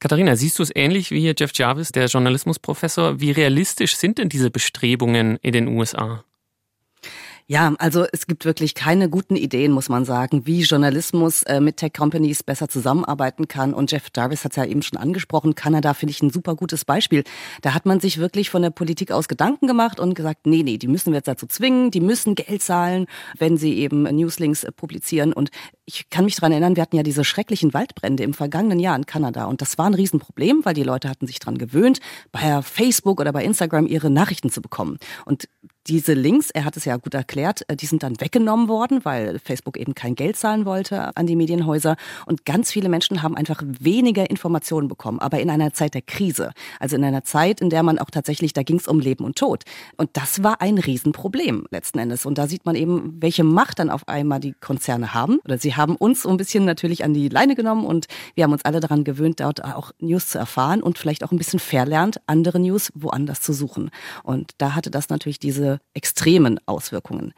Katharina, 0.00 0.34
siehst 0.34 0.58
du 0.58 0.64
es 0.64 0.74
ähnlich 0.74 1.12
wie 1.12 1.32
Jeff 1.38 1.52
Jarvis, 1.54 1.92
der 1.92 2.06
Journalismusprofessor? 2.06 3.20
Wie 3.20 3.30
realistisch 3.30 3.94
sind 3.94 4.18
denn 4.18 4.28
diese 4.28 4.50
Bestrebungen 4.50 5.36
in 5.42 5.52
den 5.52 5.68
USA? 5.68 6.24
Ja, 7.52 7.74
also 7.78 8.06
es 8.10 8.26
gibt 8.26 8.46
wirklich 8.46 8.74
keine 8.74 9.10
guten 9.10 9.36
Ideen, 9.36 9.72
muss 9.72 9.90
man 9.90 10.06
sagen, 10.06 10.46
wie 10.46 10.62
Journalismus 10.62 11.42
äh, 11.42 11.60
mit 11.60 11.76
Tech-Companies 11.76 12.44
besser 12.44 12.66
zusammenarbeiten 12.66 13.46
kann. 13.46 13.74
Und 13.74 13.92
Jeff 13.92 14.06
Jarvis 14.16 14.46
hat 14.46 14.52
es 14.52 14.56
ja 14.56 14.64
eben 14.64 14.80
schon 14.80 14.98
angesprochen. 14.98 15.54
Kanada 15.54 15.92
finde 15.92 16.12
ich 16.12 16.22
ein 16.22 16.30
super 16.30 16.54
gutes 16.54 16.86
Beispiel. 16.86 17.24
Da 17.60 17.74
hat 17.74 17.84
man 17.84 18.00
sich 18.00 18.16
wirklich 18.16 18.48
von 18.48 18.62
der 18.62 18.70
Politik 18.70 19.12
aus 19.12 19.28
Gedanken 19.28 19.66
gemacht 19.66 20.00
und 20.00 20.14
gesagt, 20.14 20.46
nee, 20.46 20.62
nee, 20.62 20.78
die 20.78 20.88
müssen 20.88 21.12
wir 21.12 21.18
jetzt 21.18 21.28
dazu 21.28 21.46
zwingen, 21.46 21.90
die 21.90 22.00
müssen 22.00 22.36
Geld 22.36 22.62
zahlen, 22.62 23.04
wenn 23.36 23.58
sie 23.58 23.74
eben 23.74 24.04
Newslinks 24.04 24.64
äh, 24.64 24.72
publizieren. 24.72 25.34
Und 25.34 25.50
ich 25.84 26.08
kann 26.08 26.24
mich 26.24 26.36
daran 26.36 26.52
erinnern, 26.52 26.76
wir 26.76 26.82
hatten 26.82 26.96
ja 26.96 27.02
diese 27.02 27.22
schrecklichen 27.22 27.74
Waldbrände 27.74 28.22
im 28.22 28.32
vergangenen 28.32 28.80
Jahr 28.80 28.96
in 28.96 29.04
Kanada. 29.04 29.44
Und 29.44 29.60
das 29.60 29.76
war 29.76 29.84
ein 29.84 29.94
Riesenproblem, 29.94 30.64
weil 30.64 30.72
die 30.72 30.84
Leute 30.84 31.10
hatten 31.10 31.26
sich 31.26 31.38
daran 31.38 31.58
gewöhnt, 31.58 32.00
bei 32.30 32.62
Facebook 32.62 33.20
oder 33.20 33.32
bei 33.34 33.44
Instagram 33.44 33.86
ihre 33.86 34.08
Nachrichten 34.08 34.48
zu 34.48 34.62
bekommen. 34.62 34.96
Und 35.26 35.50
diese 35.88 36.14
Links, 36.14 36.50
er 36.50 36.64
hat 36.64 36.76
es 36.76 36.84
ja 36.84 36.96
gut 36.96 37.14
erklärt, 37.14 37.68
äh, 37.68 37.76
die 37.76 37.86
sind 37.86 38.02
dann 38.02 38.20
weggenommen 38.20 38.68
worden, 38.68 39.04
weil 39.04 39.38
Facebook 39.38 39.76
eben 39.76 39.94
kein 39.94 40.14
Geld 40.14 40.36
zahlen 40.36 40.64
wollte 40.64 41.16
an 41.16 41.26
die 41.26 41.36
Medienhäuser. 41.36 41.96
Und 42.26 42.44
ganz 42.44 42.70
viele 42.70 42.88
Menschen 42.88 43.22
haben 43.22 43.36
einfach 43.36 43.62
weniger 43.64 44.28
Informationen 44.30 44.88
bekommen, 44.88 45.18
aber 45.18 45.40
in 45.40 45.50
einer 45.50 45.72
Zeit 45.72 45.94
der 45.94 46.02
Krise. 46.02 46.52
Also 46.78 46.96
in 46.96 47.04
einer 47.04 47.24
Zeit, 47.24 47.60
in 47.60 47.70
der 47.70 47.82
man 47.82 47.98
auch 47.98 48.10
tatsächlich, 48.10 48.52
da 48.52 48.62
ging 48.62 48.76
es 48.76 48.86
um 48.86 49.00
Leben 49.00 49.24
und 49.24 49.36
Tod. 49.36 49.64
Und 49.96 50.10
das 50.12 50.42
war 50.42 50.60
ein 50.60 50.78
Riesenproblem 50.78 51.66
letzten 51.70 51.98
Endes. 51.98 52.26
Und 52.26 52.38
da 52.38 52.46
sieht 52.46 52.64
man 52.64 52.76
eben, 52.76 53.16
welche 53.20 53.44
Macht 53.44 53.78
dann 53.78 53.90
auf 53.90 54.06
einmal 54.08 54.40
die 54.40 54.54
Konzerne 54.60 55.14
haben. 55.14 55.38
Oder 55.44 55.58
sie 55.58 55.74
haben 55.74 55.96
uns 55.96 56.22
so 56.22 56.28
ein 56.28 56.36
bisschen 56.36 56.64
natürlich 56.64 57.04
an 57.04 57.14
die 57.14 57.28
Leine 57.28 57.54
genommen 57.56 57.84
und 57.84 58.06
wir 58.34 58.44
haben 58.44 58.52
uns 58.52 58.64
alle 58.64 58.80
daran 58.80 59.04
gewöhnt, 59.04 59.40
dort 59.40 59.64
auch 59.64 59.92
News 59.98 60.28
zu 60.28 60.38
erfahren 60.38 60.82
und 60.82 60.98
vielleicht 60.98 61.24
auch 61.24 61.32
ein 61.32 61.38
bisschen 61.38 61.58
verlernt, 61.58 62.20
andere 62.26 62.60
News 62.60 62.92
woanders 62.94 63.40
zu 63.40 63.52
suchen. 63.52 63.90
Und 64.22 64.52
da 64.58 64.74
hatte 64.74 64.90
das 64.90 65.08
natürlich 65.08 65.38
diese 65.38 65.71
extremen 65.94 66.58
Auswirkungen. 66.66 67.32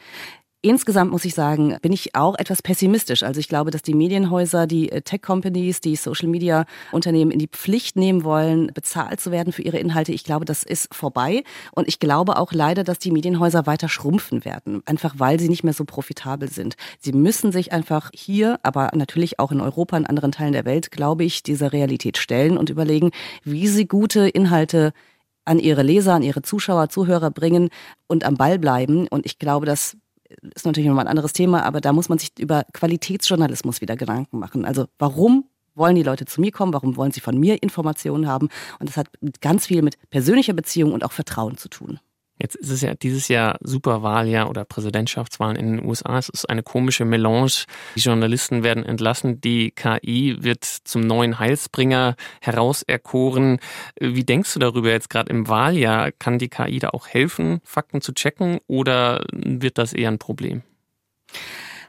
Insgesamt 0.65 1.11
muss 1.11 1.27
ich 1.27 1.35
sagen, 1.35 1.77
bin 1.83 1.93
ich 1.93 2.15
auch 2.15 2.39
etwas 2.39 2.63
pessimistisch. 2.63 3.23
Also 3.23 3.39
ich 3.39 3.49
glaube, 3.49 3.71
dass 3.71 3.83
die 3.83 3.93
Medienhäuser, 3.93 4.67
die 4.67 4.91
äh, 4.91 5.03
Tech-Companies, 5.03 5.83
die 5.83 5.95
Social-Media-Unternehmen 5.95 7.31
in 7.31 7.39
die 7.39 7.49
Pflicht 7.49 7.97
nehmen 7.97 8.25
wollen, 8.25 8.69
bezahlt 8.73 9.21
zu 9.21 9.31
werden 9.31 9.53
für 9.53 9.61
ihre 9.61 9.77
Inhalte. 9.77 10.13
Ich 10.13 10.25
glaube, 10.25 10.47
das 10.47 10.63
ist 10.63 10.95
vorbei. 10.95 11.45
Und 11.73 11.87
ich 11.87 12.01
glaube 12.01 12.39
auch 12.39 12.55
leider, 12.55 12.83
dass 12.83 12.99
die 12.99 13.11
Medienhäuser 13.11 13.67
weiter 13.67 13.91
schrumpfen 13.91 14.47
werden, 14.47 14.81
einfach 14.87 15.17
weil 15.19 15.39
sie 15.39 15.51
nicht 15.51 15.65
mehr 15.65 15.75
so 15.75 15.85
profitabel 15.85 16.49
sind. 16.49 16.77
Sie 16.99 17.13
müssen 17.13 17.53
sich 17.53 17.73
einfach 17.73 18.11
hier, 18.15 18.59
aber 18.63 18.89
natürlich 18.95 19.39
auch 19.41 19.53
in 19.53 19.61
Europa, 19.61 19.99
in 19.99 20.07
anderen 20.07 20.33
Teilen 20.33 20.55
der 20.55 20.65
Welt, 20.65 20.91
glaube 20.91 21.25
ich, 21.25 21.43
dieser 21.43 21.75
Realität 21.75 22.17
stellen 22.17 22.57
und 22.57 22.71
überlegen, 22.71 23.11
wie 23.43 23.69
sie 23.69 23.87
gute 23.87 24.29
Inhalte 24.29 24.95
an 25.45 25.59
ihre 25.59 25.83
Leser, 25.83 26.15
an 26.15 26.23
ihre 26.23 26.43
Zuschauer, 26.43 26.89
Zuhörer 26.89 27.31
bringen 27.31 27.69
und 28.07 28.25
am 28.25 28.35
Ball 28.35 28.59
bleiben. 28.59 29.07
Und 29.09 29.27
ich 29.27 29.39
glaube, 29.39 29.67
das 29.67 29.97
ist 30.55 30.67
natürlich 30.67 30.89
nochmal 30.89 31.05
ein 31.05 31.11
anderes 31.11 31.33
Thema, 31.33 31.65
aber 31.65 31.81
da 31.81 31.93
muss 31.93 32.09
man 32.09 32.19
sich 32.19 32.31
über 32.39 32.65
Qualitätsjournalismus 32.73 33.81
wieder 33.81 33.97
Gedanken 33.97 34.39
machen. 34.39 34.65
Also 34.65 34.87
warum 34.99 35.45
wollen 35.75 35.97
die 35.97 36.03
Leute 36.03 36.25
zu 36.25 36.41
mir 36.41 36.53
kommen? 36.53 36.73
Warum 36.73 36.97
wollen 36.97 37.13
sie 37.13 37.21
von 37.21 37.39
mir 37.39 37.63
Informationen 37.63 38.27
haben? 38.27 38.49
Und 38.79 38.89
das 38.89 38.97
hat 38.97 39.09
ganz 39.41 39.67
viel 39.67 39.83
mit 39.83 39.97
persönlicher 40.11 40.53
Beziehung 40.53 40.93
und 40.93 41.05
auch 41.05 41.13
Vertrauen 41.13 41.57
zu 41.57 41.69
tun. 41.69 41.99
Jetzt 42.37 42.57
ist 42.57 42.71
es 42.71 42.81
ja 42.81 42.95
dieses 42.95 43.29
Jahr 43.29 43.59
Superwahljahr 43.61 44.51
oder 44.51 44.65
Präsidentschaftswahlen 44.65 45.57
in 45.57 45.77
den 45.77 45.87
USA. 45.87 46.19
Es 46.19 46.29
ist 46.29 46.51
eine 46.51 46.65
komische 46.65 47.05
Melange. 47.05 47.65
Die 47.95 48.01
Journalisten 48.01 48.65
werden 48.65 48.85
entlassen. 48.85 49.41
Die 49.41 49.71
KI 49.71 50.37
wird 50.41 50.65
zum 50.65 51.03
neuen 51.03 51.39
Heilsbringer 51.39 52.17
herauserkoren. 52.41 53.61
Wie 54.01 54.25
denkst 54.25 54.53
du 54.55 54.59
darüber 54.59 54.91
jetzt 54.91 55.11
gerade 55.11 55.31
im 55.31 55.49
Wahljahr? 55.49 56.11
Kann 56.11 56.39
die 56.39 56.49
KI 56.49 56.81
da 56.81 56.91
auch 56.91 57.07
helfen, 57.07 57.61
Fakten 57.63 58.01
zu 58.01 58.13
checken 58.13 58.59
oder 58.67 59.25
wird 59.33 59.79
das 59.79 59.93
eher 59.93 60.11
ein 60.11 60.19
Problem? 60.19 60.63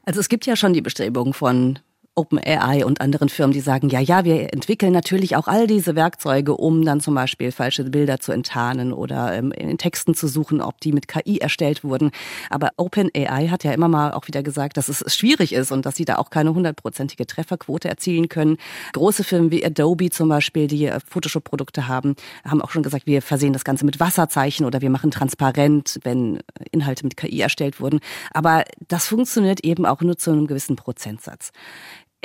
Also 0.03 0.19
es 0.19 0.29
gibt 0.29 0.45
ja 0.45 0.55
schon 0.55 0.73
die 0.73 0.81
Bestrebungen 0.81 1.34
von 1.34 1.79
OpenAI 2.15 2.86
und 2.86 3.01
anderen 3.01 3.30
Firmen, 3.30 3.54
die 3.54 3.60
sagen, 3.60 3.89
ja, 3.89 3.99
ja, 3.99 4.23
wir 4.23 4.54
entwickeln 4.54 4.93
natürlich 4.93 5.36
auch 5.36 5.47
all 5.47 5.67
diese 5.67 5.95
Werkzeuge, 5.95 6.56
um 6.56 6.84
dann 6.86 7.01
zum 7.01 7.13
Beispiel 7.13 7.51
falsche 7.51 7.84
Bilder 7.84 8.19
zu 8.19 8.32
enttarnen 8.32 8.93
oder 8.93 9.34
ähm, 9.34 9.51
in 9.51 9.78
Texten 9.78 10.15
zu 10.15 10.28
suchen, 10.28 10.62
ob 10.62 10.80
die 10.80 10.93
mit 10.93 11.08
KI 11.08 11.39
erstellt 11.39 11.84
wurden. 11.84 12.12
Aber 12.49 12.71
OpenAI 12.78 13.49
hat 13.49 13.63
ja 13.65 13.73
immer 13.73 13.89
mal 13.89 14.13
auch 14.13 14.28
wieder 14.28 14.43
gesagt, 14.43 14.78
dass 14.78 14.88
es 14.88 15.04
schwierig 15.13 15.54
ist 15.54 15.71
und 15.71 15.86
dass 15.86 15.97
sie 15.97 16.06
da 16.06 16.15
auch 16.15 16.30
keine 16.30 16.54
hundertprozentige 16.54 17.28
Trefferquote 17.28 17.89
erzielen 17.89 18.30
können. 18.30 18.58
Große 18.93 19.23
Firmen 19.23 19.51
wie 19.51 19.65
Adobe 19.65 20.10
zum 20.10 20.30
Beispiel, 20.30 20.67
die 20.67 20.86
äh, 20.86 20.99
Photoshop-Produkte 21.06 21.88
haben, 21.88 22.15
haben 22.45 22.62
auch 22.62 22.71
schon 22.71 22.84
gesagt, 22.84 23.08
wir 23.08 23.21
versehen 23.21 23.54
das 23.54 23.65
Ganze 23.65 23.86
mit 23.86 23.99
Wasserzeichen 23.99 24.65
oder 24.65 24.82
wir 24.82 24.89
machen 24.89 25.12
transparent, 25.12 25.99
wenn 26.04 26.39
Inhalte 26.71 27.04
mit 27.04 27.17
KI 27.17 27.41
erstellt 27.41 27.82
wurden. 27.82 27.99
Aber 28.34 28.63
das 28.88 29.08
funktioniert 29.08 29.65
eben 29.65 29.86
auch 29.86 29.99
nur 30.01 30.17
zu 30.17 30.32
einem 30.32 30.47
gewissen 30.47 30.78
Prozentsatz. 30.78 31.51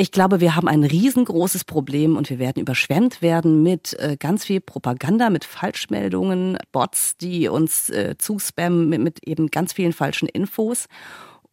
Ich 0.00 0.12
glaube, 0.12 0.40
wir 0.40 0.56
haben 0.56 0.66
ein 0.66 0.82
riesengroßes 0.82 1.64
Problem 1.64 2.16
und 2.16 2.30
wir 2.30 2.38
werden 2.38 2.58
überschwemmt 2.62 3.20
werden 3.20 3.62
mit 3.62 3.92
äh, 3.98 4.16
ganz 4.18 4.46
viel 4.46 4.62
Propaganda, 4.62 5.28
mit 5.28 5.44
Falschmeldungen, 5.44 6.56
Bots, 6.72 7.18
die 7.18 7.48
uns 7.48 7.90
äh, 7.90 8.14
zuspammen 8.16 8.88
mit, 8.88 9.02
mit 9.02 9.28
eben 9.28 9.48
ganz 9.48 9.74
vielen 9.74 9.92
falschen 9.92 10.26
Infos. 10.26 10.86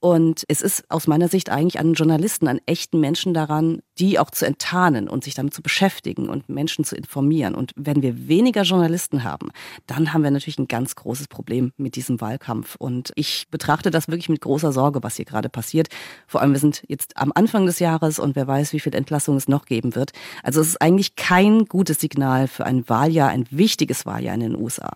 Und 0.08 0.46
es 0.48 0.62
ist 0.62 0.89
aus 0.89 1.06
meiner 1.06 1.28
Sicht 1.28 1.50
eigentlich 1.50 1.82
an 1.82 1.91
Journalisten, 1.91 2.48
an 2.48 2.62
echten 2.65 3.02
Menschen 3.02 3.34
daran, 3.34 3.82
die 4.00 4.20
auch 4.20 4.32
zu 4.32 4.46
enttarnen 4.46 5.10
und 5.10 5.26
sich 5.26 5.34
damit 5.34 5.54
zu 5.54 5.62
beschäftigen 5.62 6.30
und 6.30 6.48
Menschen 6.48 6.86
zu 6.86 6.96
informieren. 6.96 7.54
Und 7.54 7.74
wenn 7.76 8.02
wir 8.02 8.30
weniger 8.30 8.62
Journalisten 8.62 9.26
haben, 9.26 9.50
dann 9.86 10.13
haben 10.13 10.24
wir 10.24 10.32
natürlich 10.32 10.60
ein 10.60 10.70
ganz 10.70 10.96
großes 10.96 11.28
Problem 11.28 11.74
mit 11.76 11.98
diesem 11.98 12.22
Wahlkampf. 12.22 12.78
Und 12.80 13.12
ich 13.15 13.48
betrachte 13.52 13.91
das 13.91 14.08
wirklich 14.08 14.30
mit 14.30 14.39
großer 14.39 14.72
Sorge, 14.72 15.04
was 15.04 15.17
hier 15.17 15.26
gerade 15.26 15.50
passiert. 15.50 15.89
Vor 16.26 16.39
allem, 16.39 16.54
wir 16.54 16.60
sind 16.62 16.84
jetzt 16.88 17.17
am 17.17 17.34
Anfang 17.36 17.65
des 17.65 17.80
Jahres 17.80 18.17
und 18.17 18.38
wer 18.38 18.48
weiß, 18.48 18.72
wie 18.72 18.80
viel 18.80 18.96
Entlassung 18.96 19.36
es 19.36 19.50
noch 19.50 19.65
geben 19.65 19.93
wird. 19.93 20.12
Also 20.41 20.62
es 20.62 20.70
ist 20.70 20.82
eigentlich 20.82 21.17
kein 21.17 21.65
gutes 21.65 22.00
Signal 22.00 22.48
für 22.48 22.65
ein 22.65 22.88
Wahljahr, 22.88 23.28
ein 23.28 23.46
wichtiges 23.52 24.06
Wahljahr 24.06 24.36
in 24.36 24.39
den 24.39 24.56
USA. 24.56 24.93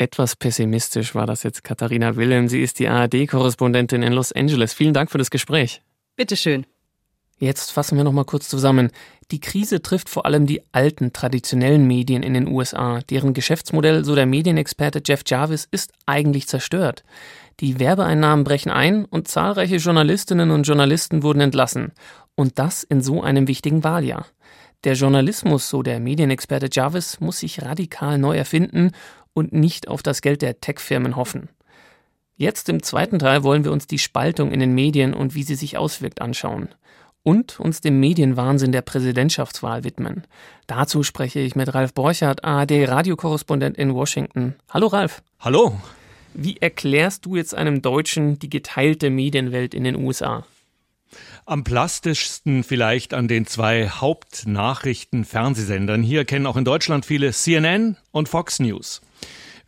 Etwas 0.00 0.36
pessimistisch 0.36 1.16
war 1.16 1.26
das 1.26 1.42
jetzt 1.42 1.64
Katharina 1.64 2.14
Wilhelm. 2.14 2.46
Sie 2.46 2.62
ist 2.62 2.78
die 2.78 2.86
ARD-Korrespondentin 2.86 4.04
in 4.04 4.12
Los 4.12 4.30
Angeles. 4.30 4.72
Vielen 4.72 4.94
Dank 4.94 5.10
für 5.10 5.18
das 5.18 5.28
Gespräch. 5.28 5.82
Bitteschön. 6.14 6.66
Jetzt 7.40 7.72
fassen 7.72 7.96
wir 7.96 8.04
nochmal 8.04 8.24
kurz 8.24 8.48
zusammen. 8.48 8.90
Die 9.32 9.40
Krise 9.40 9.82
trifft 9.82 10.08
vor 10.08 10.24
allem 10.24 10.46
die 10.46 10.62
alten, 10.72 11.12
traditionellen 11.12 11.84
Medien 11.84 12.22
in 12.22 12.34
den 12.34 12.46
USA. 12.46 13.00
Deren 13.10 13.34
Geschäftsmodell, 13.34 14.04
so 14.04 14.14
der 14.14 14.26
Medienexperte 14.26 15.02
Jeff 15.04 15.22
Jarvis, 15.26 15.66
ist 15.68 15.92
eigentlich 16.06 16.46
zerstört. 16.46 17.02
Die 17.58 17.80
Werbeeinnahmen 17.80 18.44
brechen 18.44 18.70
ein 18.70 19.04
und 19.04 19.26
zahlreiche 19.26 19.76
Journalistinnen 19.76 20.52
und 20.52 20.62
Journalisten 20.62 21.24
wurden 21.24 21.40
entlassen. 21.40 21.90
Und 22.36 22.60
das 22.60 22.84
in 22.84 23.02
so 23.02 23.20
einem 23.22 23.48
wichtigen 23.48 23.82
Wahljahr. 23.82 24.26
Der 24.84 24.94
Journalismus, 24.94 25.68
so 25.68 25.82
der 25.82 25.98
Medienexperte 25.98 26.68
Jarvis, 26.70 27.18
muss 27.18 27.40
sich 27.40 27.62
radikal 27.62 28.16
neu 28.16 28.36
erfinden 28.36 28.92
und 29.38 29.52
nicht 29.52 29.88
auf 29.88 30.02
das 30.02 30.20
Geld 30.20 30.42
der 30.42 30.60
Tech-Firmen 30.60 31.16
hoffen. 31.16 31.48
Jetzt 32.36 32.68
im 32.68 32.82
zweiten 32.82 33.18
Teil 33.18 33.42
wollen 33.42 33.64
wir 33.64 33.72
uns 33.72 33.86
die 33.86 33.98
Spaltung 33.98 34.52
in 34.52 34.60
den 34.60 34.74
Medien 34.74 35.14
und 35.14 35.34
wie 35.34 35.42
sie 35.42 35.54
sich 35.54 35.78
auswirkt 35.78 36.20
anschauen. 36.20 36.68
Und 37.22 37.58
uns 37.58 37.80
dem 37.80 37.98
Medienwahnsinn 38.00 38.72
der 38.72 38.82
Präsidentschaftswahl 38.82 39.84
widmen. 39.84 40.24
Dazu 40.66 41.02
spreche 41.02 41.40
ich 41.40 41.56
mit 41.56 41.74
Ralf 41.74 41.94
Borchardt, 41.94 42.44
ARD-Radiokorrespondent 42.44 43.76
in 43.76 43.94
Washington. 43.94 44.54
Hallo 44.70 44.86
Ralf. 44.86 45.22
Hallo. 45.40 45.78
Wie 46.34 46.58
erklärst 46.58 47.26
du 47.26 47.36
jetzt 47.36 47.54
einem 47.54 47.82
Deutschen 47.82 48.38
die 48.38 48.50
geteilte 48.50 49.10
Medienwelt 49.10 49.74
in 49.74 49.84
den 49.84 49.96
USA? 49.96 50.44
Am 51.44 51.64
plastischsten 51.64 52.62
vielleicht 52.62 53.12
an 53.14 53.26
den 53.28 53.46
zwei 53.46 53.88
Hauptnachrichten-Fernsehsendern. 53.88 56.02
Hier 56.02 56.24
kennen 56.24 56.46
auch 56.46 56.56
in 56.56 56.64
Deutschland 56.64 57.04
viele 57.06 57.32
CNN 57.32 57.96
und 58.12 58.28
Fox 58.28 58.60
News. 58.60 59.00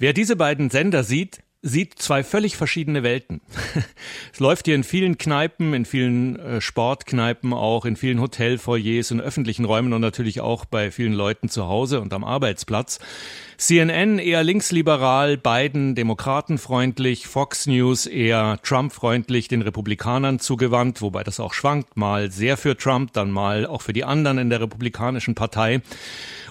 Wer 0.00 0.14
diese 0.14 0.34
beiden 0.34 0.70
Sender 0.70 1.04
sieht, 1.04 1.42
sieht 1.60 1.98
zwei 1.98 2.24
völlig 2.24 2.56
verschiedene 2.56 3.02
Welten. 3.02 3.42
es 4.32 4.40
läuft 4.40 4.64
hier 4.64 4.74
in 4.74 4.82
vielen 4.82 5.18
Kneipen, 5.18 5.74
in 5.74 5.84
vielen 5.84 6.36
äh, 6.36 6.62
Sportkneipen 6.62 7.52
auch, 7.52 7.84
in 7.84 7.96
vielen 7.96 8.18
Hotelfoyers, 8.18 9.10
in 9.10 9.20
öffentlichen 9.20 9.66
Räumen 9.66 9.92
und 9.92 10.00
natürlich 10.00 10.40
auch 10.40 10.64
bei 10.64 10.90
vielen 10.90 11.12
Leuten 11.12 11.50
zu 11.50 11.66
Hause 11.66 12.00
und 12.00 12.14
am 12.14 12.24
Arbeitsplatz. 12.24 12.98
CNN 13.58 14.18
eher 14.18 14.42
linksliberal, 14.42 15.36
Biden 15.36 15.94
demokratenfreundlich, 15.94 17.26
Fox 17.26 17.66
News 17.66 18.06
eher 18.06 18.58
Trump-freundlich, 18.62 19.48
den 19.48 19.60
Republikanern 19.60 20.38
zugewandt, 20.38 21.02
wobei 21.02 21.24
das 21.24 21.40
auch 21.40 21.52
schwankt, 21.52 21.98
mal 21.98 22.30
sehr 22.30 22.56
für 22.56 22.74
Trump, 22.74 23.12
dann 23.12 23.30
mal 23.30 23.66
auch 23.66 23.82
für 23.82 23.92
die 23.92 24.04
anderen 24.04 24.38
in 24.38 24.48
der 24.48 24.62
Republikanischen 24.62 25.34
Partei. 25.34 25.82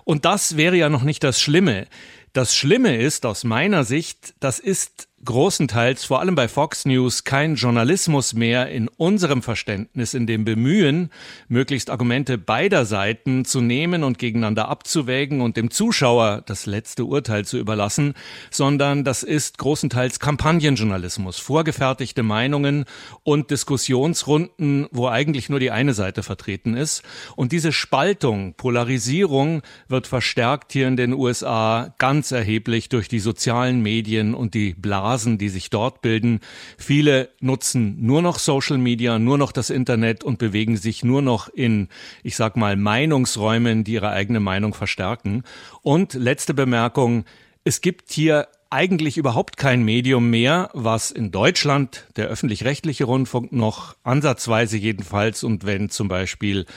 Und 0.04 0.26
das 0.26 0.56
wäre 0.56 0.76
ja 0.76 0.90
noch 0.90 1.04
nicht 1.04 1.24
das 1.24 1.42
Schlimme. 1.42 1.88
Das 2.34 2.56
Schlimme 2.56 2.98
ist 2.98 3.26
aus 3.26 3.44
meiner 3.44 3.84
Sicht, 3.84 4.36
das 4.39 4.60
ist 4.60 5.09
großenteils, 5.26 6.06
vor 6.06 6.20
allem 6.22 6.36
bei 6.36 6.48
Fox 6.48 6.86
News, 6.86 7.24
kein 7.24 7.56
Journalismus 7.56 8.34
mehr 8.34 8.70
in 8.70 8.88
unserem 8.88 9.42
Verständnis, 9.42 10.14
in 10.14 10.28
dem 10.28 10.46
Bemühen, 10.46 11.10
möglichst 11.48 11.90
Argumente 11.90 12.38
beider 12.38 12.86
Seiten 12.86 13.44
zu 13.46 13.62
nehmen 13.62 14.04
und 14.04 14.18
gegeneinander 14.18 14.70
abzuwägen 14.70 15.42
und 15.42 15.58
dem 15.58 15.72
Zuschauer 15.72 16.44
das 16.46 16.66
letzte 16.66 17.06
Urteil 17.06 17.46
zu 17.46 17.58
überlassen, 17.58 18.14
sondern 18.50 19.04
das 19.04 19.24
ist 19.24 19.58
großenteils 19.58 20.20
Kampagnenjournalismus, 20.20 21.38
vorgefertigte 21.40 22.24
Meinungen 22.24 22.86
und 23.24 23.52
Diskussionsrunden, 23.52 24.88
wo 24.92 25.08
eigentlich 25.08 25.50
nur 25.50 25.60
die 25.60 25.72
eine 25.72 25.94
Seite 25.94 26.24
vertreten 26.24 26.76
ist. 26.76 27.04
Und 27.36 27.52
diese 27.52 27.74
Spaltung, 27.74 28.54
Polarisierung 28.54 29.62
wird 29.88 30.08
verstärkt 30.08 30.72
hier 30.72 30.88
in 30.88 30.98
den 30.98 31.14
USA 31.14 31.94
ganz 31.98 32.32
erheblich 32.32 32.90
durch 32.90 33.10
die 33.10 33.20
sozialen 33.20 33.82
Medien 33.82 34.34
und 34.34 34.54
die 34.54 34.74
Blasen 34.74 35.09
Blasen, 35.10 35.39
die 35.39 35.50
sich 35.50 35.72
dort 35.72 36.04
bilden. 36.04 36.39
Viele 36.78 37.30
nutzen 37.39 37.98
nur 38.00 38.22
noch 38.22 38.38
Social 38.38 38.78
Media, 38.78 39.17
nur 39.17 39.39
noch 39.39 39.52
das 39.52 39.72
Internet 39.72 40.24
und 40.24 40.38
bewegen 40.38 40.78
sich 40.78 41.04
nur 41.04 41.24
noch 41.24 41.48
in, 41.50 41.88
ich 42.22 42.36
sag 42.36 42.56
mal, 42.56 42.76
Meinungsräumen, 42.76 43.84
die 43.84 43.93
ihre 43.93 44.12
eigene 44.12 44.39
Meinung 44.39 44.76
verstärken. 44.76 45.43
Und 45.82 46.13
letzte 46.13 46.54
Bemerkung. 46.54 47.26
Es 47.63 47.82
gibt 47.82 48.12
hier 48.12 48.48
eigentlich 48.69 49.17
überhaupt 49.17 49.58
kein 49.58 49.84
Medium 49.84 50.30
mehr, 50.30 50.69
was 50.74 51.10
in 51.10 51.32
Deutschland 51.32 52.06
der 52.15 52.28
öffentlich-rechtliche 52.28 53.06
Rundfunk 53.06 53.52
noch 53.52 53.95
ansatzweise 54.04 54.78
jedenfalls 54.78 55.43
und 55.43 55.65
wenn 55.65 55.89
zum 55.89 56.08
Beispiel 56.08 56.67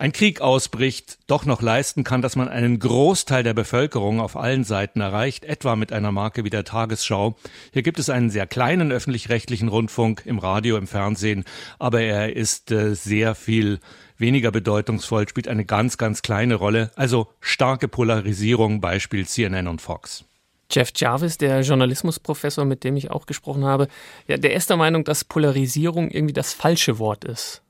ein 0.00 0.12
Krieg 0.12 0.40
ausbricht, 0.40 1.18
doch 1.26 1.44
noch 1.44 1.60
leisten 1.60 2.04
kann, 2.04 2.22
dass 2.22 2.34
man 2.34 2.48
einen 2.48 2.78
Großteil 2.78 3.42
der 3.42 3.52
Bevölkerung 3.52 4.18
auf 4.18 4.34
allen 4.34 4.64
Seiten 4.64 5.02
erreicht, 5.02 5.44
etwa 5.44 5.76
mit 5.76 5.92
einer 5.92 6.10
Marke 6.10 6.42
wie 6.42 6.48
der 6.48 6.64
Tagesschau. 6.64 7.36
Hier 7.70 7.82
gibt 7.82 7.98
es 7.98 8.08
einen 8.08 8.30
sehr 8.30 8.46
kleinen 8.46 8.92
öffentlich-rechtlichen 8.92 9.68
Rundfunk 9.68 10.22
im 10.24 10.38
Radio, 10.38 10.78
im 10.78 10.86
Fernsehen, 10.86 11.44
aber 11.78 12.00
er 12.00 12.34
ist 12.34 12.70
äh, 12.70 12.94
sehr 12.94 13.34
viel 13.34 13.78
weniger 14.16 14.50
bedeutungsvoll, 14.50 15.28
spielt 15.28 15.48
eine 15.48 15.66
ganz, 15.66 15.98
ganz 15.98 16.22
kleine 16.22 16.54
Rolle. 16.54 16.92
Also 16.96 17.28
starke 17.40 17.86
Polarisierung, 17.86 18.80
Beispiel 18.80 19.26
CNN 19.26 19.68
und 19.68 19.82
Fox. 19.82 20.24
Jeff 20.70 20.92
Jarvis, 20.96 21.36
der 21.36 21.60
Journalismusprofessor, 21.60 22.64
mit 22.64 22.84
dem 22.84 22.96
ich 22.96 23.10
auch 23.10 23.26
gesprochen 23.26 23.66
habe, 23.66 23.88
ja, 24.26 24.38
der 24.38 24.54
ist 24.54 24.70
der 24.70 24.78
Meinung, 24.78 25.04
dass 25.04 25.24
Polarisierung 25.24 26.10
irgendwie 26.10 26.32
das 26.32 26.54
falsche 26.54 26.98
Wort 26.98 27.24
ist. 27.24 27.62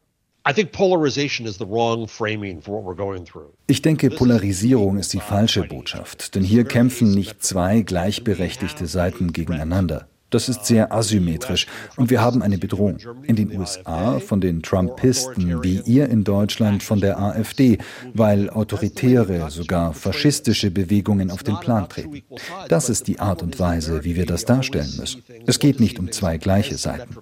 Ich 3.66 3.82
denke, 3.82 4.10
Polarisierung 4.10 4.98
ist 4.98 5.12
die 5.12 5.20
falsche 5.20 5.64
Botschaft, 5.64 6.34
denn 6.34 6.42
hier 6.42 6.64
kämpfen 6.64 7.12
nicht 7.12 7.42
zwei 7.42 7.82
gleichberechtigte 7.82 8.86
Seiten 8.86 9.32
gegeneinander. 9.32 10.08
Das 10.30 10.48
ist 10.48 10.64
sehr 10.64 10.92
asymmetrisch 10.92 11.66
und 11.96 12.08
wir 12.08 12.20
haben 12.20 12.40
eine 12.40 12.56
Bedrohung. 12.56 12.98
In 13.24 13.34
den 13.34 13.58
USA 13.58 14.20
von 14.20 14.40
den 14.40 14.62
Trumpisten, 14.62 15.62
wie 15.64 15.80
ihr 15.80 16.08
in 16.08 16.22
Deutschland 16.22 16.84
von 16.84 17.00
der 17.00 17.18
AfD, 17.18 17.78
weil 18.14 18.48
autoritäre, 18.48 19.50
sogar 19.50 19.92
faschistische 19.92 20.70
Bewegungen 20.70 21.32
auf 21.32 21.42
den 21.42 21.58
Plan 21.58 21.88
treten. 21.88 22.22
Das 22.68 22.88
ist 22.88 23.08
die 23.08 23.18
Art 23.18 23.42
und 23.42 23.58
Weise, 23.58 24.04
wie 24.04 24.14
wir 24.14 24.26
das 24.26 24.44
darstellen 24.44 24.92
müssen. 24.98 25.24
Es 25.46 25.58
geht 25.58 25.80
nicht 25.80 25.98
um 25.98 26.12
zwei 26.12 26.38
gleiche 26.38 26.78
Seiten. 26.78 27.16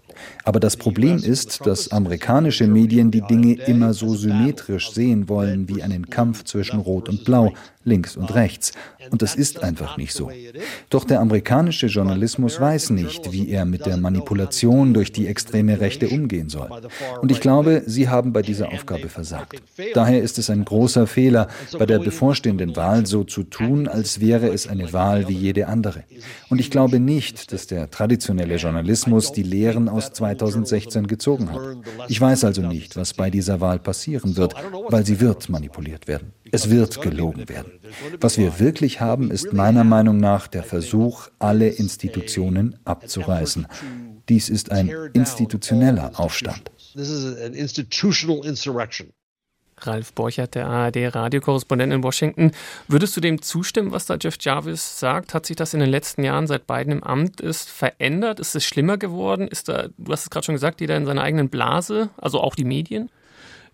Aber 0.45 0.61
das 0.61 0.77
Problem 0.77 1.19
ist, 1.19 1.67
dass 1.67 1.91
amerikanische 1.91 2.67
Medien 2.67 3.11
die 3.11 3.23
Dinge 3.23 3.55
immer 3.67 3.95
so 3.95 4.15
symmetrisch 4.15 4.91
sehen 4.91 5.29
wollen 5.29 5.69
wie 5.69 5.83
einen 5.83 6.11
Kampf 6.11 6.45
zwischen 6.45 6.81
Rot 6.81 7.09
und 7.09 7.25
Blau, 7.25 7.53
links 7.85 8.17
und 8.17 8.33
rechts. 8.35 8.73
Und 9.11 9.23
das 9.23 9.35
ist 9.35 9.63
einfach 9.63 9.97
nicht 9.97 10.13
so. 10.13 10.31
Doch 10.91 11.05
der 11.05 11.21
amerikanische 11.21 11.87
Journalismus 11.87 12.61
weiß 12.61 12.91
nicht, 12.91 13.33
wie 13.33 13.49
er 13.49 13.65
mit 13.65 13.87
der 13.87 13.97
Manipulation 13.97 14.95
durch 14.95 15.13
die 15.13 15.27
extreme 15.27 15.81
Rechte 15.81 16.09
umgehen 16.09 16.49
soll. 16.49 16.69
Und 17.21 17.33
ich 17.33 17.41
glaube, 17.41 17.83
Sie 17.87 18.09
haben 18.09 18.33
bei 18.33 18.43
dieser 18.43 18.73
Aufgabe 18.73 19.09
versagt. 19.09 19.63
Daher 19.95 20.23
ist 20.23 20.39
es 20.39 20.51
ein 20.51 20.65
großer 20.65 21.07
Fehler, 21.07 21.49
bei 21.79 21.87
der 21.87 21.99
bevorstehenden 21.99 22.77
Wahl 22.77 23.07
so 23.07 23.25
zu 23.25 23.43
tun, 23.43 23.89
als 23.89 24.21
wäre 24.21 24.49
es 24.49 24.67
eine 24.69 24.93
Wahl 24.93 25.29
wie 25.29 25.35
jede 25.35 25.69
andere. 25.69 26.05
Und 26.51 26.61
ich 26.61 26.71
glaube 26.71 27.01
nicht, 27.01 27.53
dass 27.53 27.67
der 27.67 27.91
traditionelle 27.91 28.57
Journalismus 28.57 29.33
die 29.33 29.43
Lehren 29.43 29.89
aus 29.89 30.08
2016 30.13 31.07
gezogen 31.07 31.53
hat. 31.53 31.61
Ich 32.09 32.21
weiß 32.21 32.45
also 32.45 32.63
nicht, 32.63 32.97
was 32.97 33.15
bei 33.15 33.31
dieser 33.31 33.61
Wahl 33.61 33.79
passieren 33.79 34.37
wird, 34.37 34.55
weil 34.89 35.05
sie 35.05 35.21
wird 35.21 35.49
manipuliert 35.49 36.09
werden. 36.09 36.33
Es 36.51 36.71
wird 36.71 37.01
gelogen 37.01 37.49
werden. 37.49 37.73
Was 38.21 38.39
wir 38.39 38.59
wirklich 38.59 39.01
haben, 39.01 39.31
ist 39.31 39.53
meiner 39.53 39.85
Meinung 39.85 40.19
nach 40.19 40.49
der 40.49 40.63
Versuch, 40.63 41.29
alle 41.39 41.69
Institutionen 41.69 42.79
abzureißen. 42.85 43.67
Dies 44.29 44.49
ist 44.49 44.71
ein 44.71 44.89
institutioneller 45.15 46.19
Aufstand. 46.19 46.71
Ralf 49.87 50.13
Borchert, 50.13 50.55
der 50.55 50.67
ARD-Radiokorrespondent 50.67 51.93
in 51.93 52.03
Washington. 52.03 52.53
Würdest 52.87 53.17
du 53.17 53.21
dem 53.21 53.43
zustimmen, 53.43 53.93
was 53.93 54.07
da 54.07 54.17
Jeff 54.21 54.37
Jarvis 54.41 54.99
sagt? 54.99 55.35
Hat 55.35 55.47
sich 55.47 55.57
das 55.57 55.75
in 55.75 55.81
den 55.81 55.91
letzten 55.91 56.25
Jahren, 56.25 56.47
seit 56.47 56.67
Biden 56.67 56.93
im 56.93 57.03
Amt 57.03 57.41
ist, 57.41 57.71
verändert? 57.71 58.41
Ist 58.41 58.55
es 58.55 58.65
schlimmer 58.65 58.99
geworden? 58.99 59.49
Ist 59.49 59.69
da, 59.69 59.89
du 59.97 60.13
hast 60.13 60.25
es 60.25 60.31
gerade 60.31 60.47
schon 60.47 60.55
gesagt, 60.55 60.81
jeder 60.81 60.97
in 60.97 61.07
seiner 61.07 61.23
eigenen 61.23 61.49
Blase, 61.49 62.11
also 62.17 62.41
auch 62.41 62.55
die 62.55 62.65
Medien? 62.65 63.11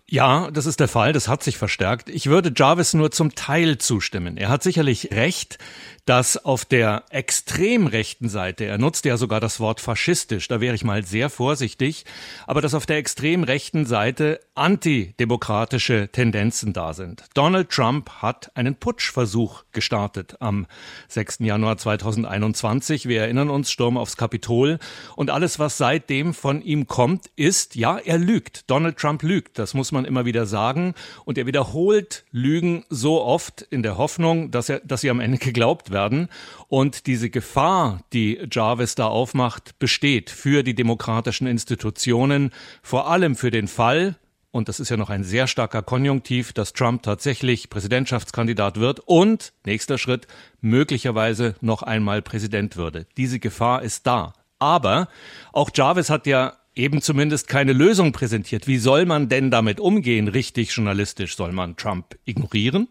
Ja, 0.07 0.51
das 0.51 0.67
ist 0.67 0.79
der 0.79 0.87
Fall, 0.87 1.13
das 1.13 1.27
hat 1.27 1.41
sich 1.41 1.57
verstärkt. 1.57 2.09
Ich 2.09 2.27
würde 2.27 2.53
Jarvis 2.55 2.93
nur 2.93 3.09
zum 3.09 3.33
Teil 3.33 3.79
zustimmen. 3.79 4.37
Er 4.37 4.49
hat 4.49 4.61
sicherlich 4.61 5.09
recht, 5.11 5.57
dass 6.05 6.37
auf 6.37 6.65
der 6.65 7.03
extrem 7.09 7.87
rechten 7.87 8.29
Seite, 8.29 8.65
er 8.65 8.77
nutzt 8.77 9.05
ja 9.05 9.17
sogar 9.17 9.39
das 9.39 9.59
Wort 9.59 9.81
faschistisch, 9.81 10.47
da 10.47 10.61
wäre 10.61 10.75
ich 10.75 10.83
mal 10.83 11.03
sehr 11.03 11.31
vorsichtig, 11.31 12.05
aber 12.45 12.61
dass 12.61 12.75
auf 12.75 12.85
der 12.85 12.97
extrem 12.97 13.43
rechten 13.43 13.87
Seite 13.87 14.39
antidemokratische 14.53 16.09
Tendenzen 16.11 16.73
da 16.73 16.93
sind. 16.93 17.23
Donald 17.33 17.69
Trump 17.71 18.09
hat 18.21 18.55
einen 18.55 18.75
Putschversuch 18.75 19.63
gestartet 19.71 20.35
am 20.39 20.67
6. 21.07 21.39
Januar 21.39 21.77
2021. 21.77 23.07
Wir 23.07 23.21
erinnern 23.21 23.49
uns, 23.49 23.71
Sturm 23.71 23.97
aufs 23.97 24.15
Kapitol. 24.15 24.77
Und 25.15 25.31
alles, 25.31 25.57
was 25.57 25.77
seitdem 25.77 26.33
von 26.33 26.61
ihm 26.61 26.87
kommt, 26.87 27.31
ist, 27.35 27.75
ja, 27.75 27.97
er 27.97 28.19
lügt. 28.19 28.69
Donald 28.69 28.97
Trump 28.97 29.23
lügt. 29.23 29.57
Das 29.57 29.73
muss 29.73 29.91
man 29.95 30.05
immer 30.05 30.25
wieder 30.25 30.45
sagen. 30.45 30.93
Und 31.25 31.39
er 31.39 31.47
wiederholt 31.47 32.23
Lügen 32.31 32.85
so 32.89 33.23
oft 33.23 33.63
in 33.63 33.81
der 33.81 33.97
Hoffnung, 33.97 34.51
dass 34.51 34.69
er, 34.69 34.81
dass 34.81 35.01
sie 35.01 35.09
am 35.09 35.19
Ende 35.19 35.39
geglaubt 35.39 35.89
werden. 35.89 36.29
Und 36.67 37.07
diese 37.07 37.31
Gefahr, 37.31 38.01
die 38.13 38.39
Jarvis 38.51 38.93
da 38.93 39.07
aufmacht, 39.07 39.79
besteht 39.79 40.29
für 40.29 40.61
die 40.61 40.75
demokratischen 40.75 41.47
Institutionen, 41.47 42.51
vor 42.83 43.09
allem 43.09 43.35
für 43.35 43.49
den 43.49 43.67
Fall, 43.67 44.15
und 44.55 44.69
das 44.69 44.79
ist 44.79 44.87
ja 44.87 44.95
noch 44.95 45.09
ein 45.09 45.25
sehr 45.25 45.47
starker 45.47 45.81
Konjunktiv, 45.81 46.53
dass 46.53 46.71
Trump 46.71 47.03
tatsächlich 47.03 47.69
Präsidentschaftskandidat 47.69 48.79
wird 48.79 49.01
und, 49.01 49.51
nächster 49.65 49.97
Schritt, 49.97 50.27
möglicherweise 50.61 51.55
noch 51.59 51.83
einmal 51.83 52.21
Präsident 52.21 52.77
würde. 52.77 53.05
Diese 53.17 53.39
Gefahr 53.39 53.81
ist 53.81 54.07
da. 54.07 54.31
Aber 54.57 55.09
auch 55.51 55.71
Jarvis 55.75 56.09
hat 56.09 56.25
ja 56.25 56.53
eben 56.75 57.01
zumindest 57.01 57.47
keine 57.47 57.73
Lösung 57.73 58.11
präsentiert. 58.11 58.67
Wie 58.67 58.77
soll 58.77 59.05
man 59.05 59.29
denn 59.29 59.49
damit 59.49 59.79
umgehen, 59.79 60.27
richtig 60.27 60.71
journalistisch? 60.71 61.35
Soll 61.35 61.51
man 61.51 61.77
Trump 61.77 62.17
ignorieren? 62.25 62.87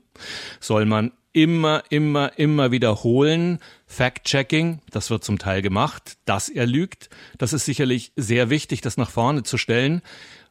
Soll 0.61 0.87
man 0.87 1.12
immer, 1.33 1.83
immer, 1.90 2.38
immer 2.38 2.70
wiederholen. 2.70 3.59
Fact-Checking, 3.87 4.81
das 4.90 5.11
wird 5.11 5.25
zum 5.25 5.38
Teil 5.38 5.61
gemacht, 5.61 6.16
dass 6.25 6.49
er 6.49 6.66
lügt. 6.66 7.11
Das 7.37 7.53
ist 7.53 7.66
sicherlich 7.66 8.12
sehr 8.16 8.51
wichtig, 8.51 8.81
das 8.81 8.97
nach 8.97 9.11
vorne 9.11 9.42
zu 9.42 9.59
stellen. 9.59 10.01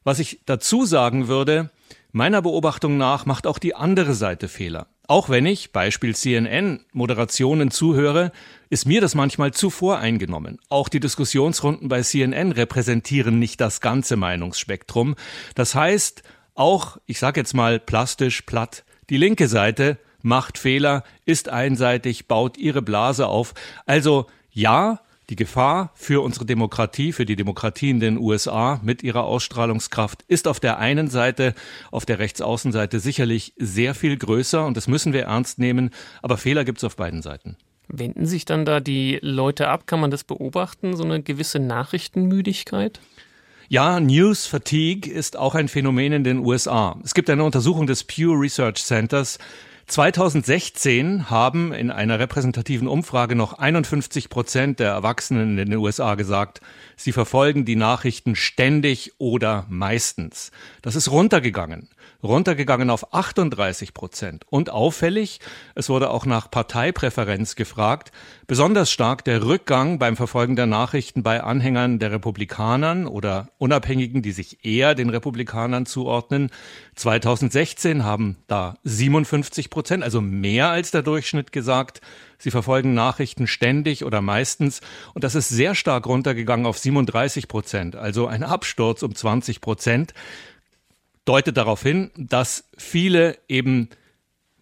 Was 0.03 0.19
ich 0.19 0.41
dazu 0.45 0.85
sagen 0.85 1.27
würde, 1.27 1.71
meiner 2.11 2.41
Beobachtung 2.41 2.97
nach 2.97 3.25
macht 3.25 3.47
auch 3.47 3.57
die 3.57 3.73
andere 3.73 4.13
Seite 4.13 4.47
Fehler. 4.47 4.87
Auch 5.07 5.27
wenn 5.27 5.45
ich, 5.45 5.73
Beispiel 5.73 6.15
CNN, 6.15 6.79
Moderationen 6.93 7.71
zuhöre, 7.71 8.31
ist 8.69 8.85
mir 8.85 9.01
das 9.01 9.15
manchmal 9.15 9.51
zu 9.51 9.69
voreingenommen. 9.69 10.59
Auch 10.69 10.87
die 10.87 11.01
Diskussionsrunden 11.01 11.89
bei 11.89 12.01
CNN 12.01 12.53
repräsentieren 12.53 13.37
nicht 13.37 13.59
das 13.59 13.81
ganze 13.81 14.15
Meinungsspektrum. 14.15 15.15
Das 15.55 15.75
heißt, 15.75 16.23
auch, 16.55 16.97
ich 17.05 17.19
sage 17.19 17.41
jetzt 17.41 17.53
mal 17.53 17.79
plastisch, 17.79 18.43
platt, 18.43 18.85
die 19.09 19.17
linke 19.17 19.49
Seite 19.49 19.97
macht 20.21 20.57
Fehler, 20.57 21.03
ist 21.25 21.49
einseitig, 21.49 22.27
baut 22.27 22.57
ihre 22.57 22.81
Blase 22.81 23.27
auf. 23.27 23.53
Also 23.85 24.27
ja, 24.51 25.01
die 25.33 25.45
Gefahr 25.45 25.89
für 25.95 26.21
unsere 26.21 26.45
Demokratie, 26.45 27.11
für 27.11 27.25
die 27.25 27.35
Demokratie 27.35 27.89
in 27.89 27.99
den 27.99 28.19
USA 28.19 28.79
mit 28.83 29.01
ihrer 29.01 29.23
Ausstrahlungskraft 29.23 30.21
ist 30.27 30.47
auf 30.47 30.59
der 30.59 30.77
einen 30.77 31.09
Seite, 31.09 31.55
auf 31.89 32.05
der 32.05 32.19
Rechtsaußenseite 32.19 32.99
sicherlich 32.99 33.55
sehr 33.57 33.95
viel 33.95 34.15
größer 34.15 34.63
und 34.63 34.77
das 34.77 34.87
müssen 34.87 35.11
wir 35.11 35.23
ernst 35.23 35.57
nehmen, 35.57 35.89
aber 36.21 36.37
Fehler 36.37 36.65
gibt 36.65 36.77
es 36.77 36.83
auf 36.83 36.97
beiden 36.97 37.23
Seiten. 37.23 37.57
Wenden 37.87 38.27
sich 38.27 38.45
dann 38.45 38.63
da 38.63 38.79
die 38.79 39.17
Leute 39.23 39.69
ab? 39.69 39.87
Kann 39.87 39.99
man 39.99 40.11
das 40.11 40.23
beobachten, 40.23 40.95
so 40.95 41.03
eine 41.03 41.23
gewisse 41.23 41.57
Nachrichtenmüdigkeit? 41.57 43.01
Ja, 43.69 43.99
News 43.99 44.45
Fatigue 44.45 45.11
ist 45.11 45.35
auch 45.35 45.55
ein 45.55 45.67
Phänomen 45.67 46.13
in 46.13 46.23
den 46.23 46.37
USA. 46.45 46.95
Es 47.03 47.15
gibt 47.15 47.27
eine 47.31 47.43
Untersuchung 47.43 47.87
des 47.87 48.03
Pew 48.03 48.33
Research 48.33 48.83
Centers, 48.83 49.39
2016 49.87 51.29
haben 51.29 51.73
in 51.73 51.91
einer 51.91 52.17
repräsentativen 52.17 52.87
Umfrage 52.87 53.35
noch 53.35 53.53
51 53.53 54.29
Prozent 54.29 54.79
der 54.79 54.91
Erwachsenen 54.91 55.57
in 55.57 55.69
den 55.69 55.77
USA 55.77 56.15
gesagt, 56.15 56.61
sie 56.95 57.11
verfolgen 57.11 57.65
die 57.65 57.75
Nachrichten 57.75 58.35
ständig 58.35 59.13
oder 59.17 59.65
meistens. 59.69 60.51
Das 60.81 60.95
ist 60.95 61.11
runtergegangen 61.11 61.89
runtergegangen 62.23 62.89
auf 62.89 63.13
38 63.13 63.93
Prozent. 63.93 64.45
Und 64.49 64.69
auffällig, 64.69 65.39
es 65.75 65.89
wurde 65.89 66.09
auch 66.09 66.25
nach 66.25 66.49
Parteipräferenz 66.49 67.55
gefragt, 67.55 68.11
besonders 68.47 68.91
stark 68.91 69.23
der 69.25 69.43
Rückgang 69.43 69.99
beim 69.99 70.15
Verfolgen 70.15 70.55
der 70.55 70.65
Nachrichten 70.65 71.21
bei 71.21 71.43
Anhängern 71.43 71.99
der 71.99 72.11
Republikanern 72.11 73.07
oder 73.07 73.49
Unabhängigen, 73.57 74.21
die 74.21 74.31
sich 74.31 74.65
eher 74.65 74.95
den 74.95 75.09
Republikanern 75.09 75.85
zuordnen. 75.85 76.49
2016 76.95 78.03
haben 78.03 78.37
da 78.47 78.77
57 78.83 79.69
Prozent, 79.69 80.03
also 80.03 80.21
mehr 80.21 80.69
als 80.69 80.91
der 80.91 81.01
Durchschnitt 81.01 81.51
gesagt, 81.51 82.01
Sie 82.43 82.51
verfolgen 82.51 82.93
Nachrichten 82.93 83.47
ständig 83.47 84.03
oder 84.03 84.21
meistens. 84.21 84.81
Und 85.13 85.23
das 85.23 85.33
ist 85.33 85.47
sehr 85.47 85.75
stark 85.75 86.05
runtergegangen 86.05 86.65
auf 86.65 86.77
37 86.77 87.47
Prozent, 87.47 87.95
also 87.95 88.27
ein 88.27 88.43
Absturz 88.43 89.01
um 89.01 89.15
20 89.15 89.61
Prozent 89.61 90.13
deutet 91.25 91.57
darauf 91.57 91.81
hin, 91.81 92.11
dass 92.15 92.69
viele 92.77 93.37
eben 93.47 93.89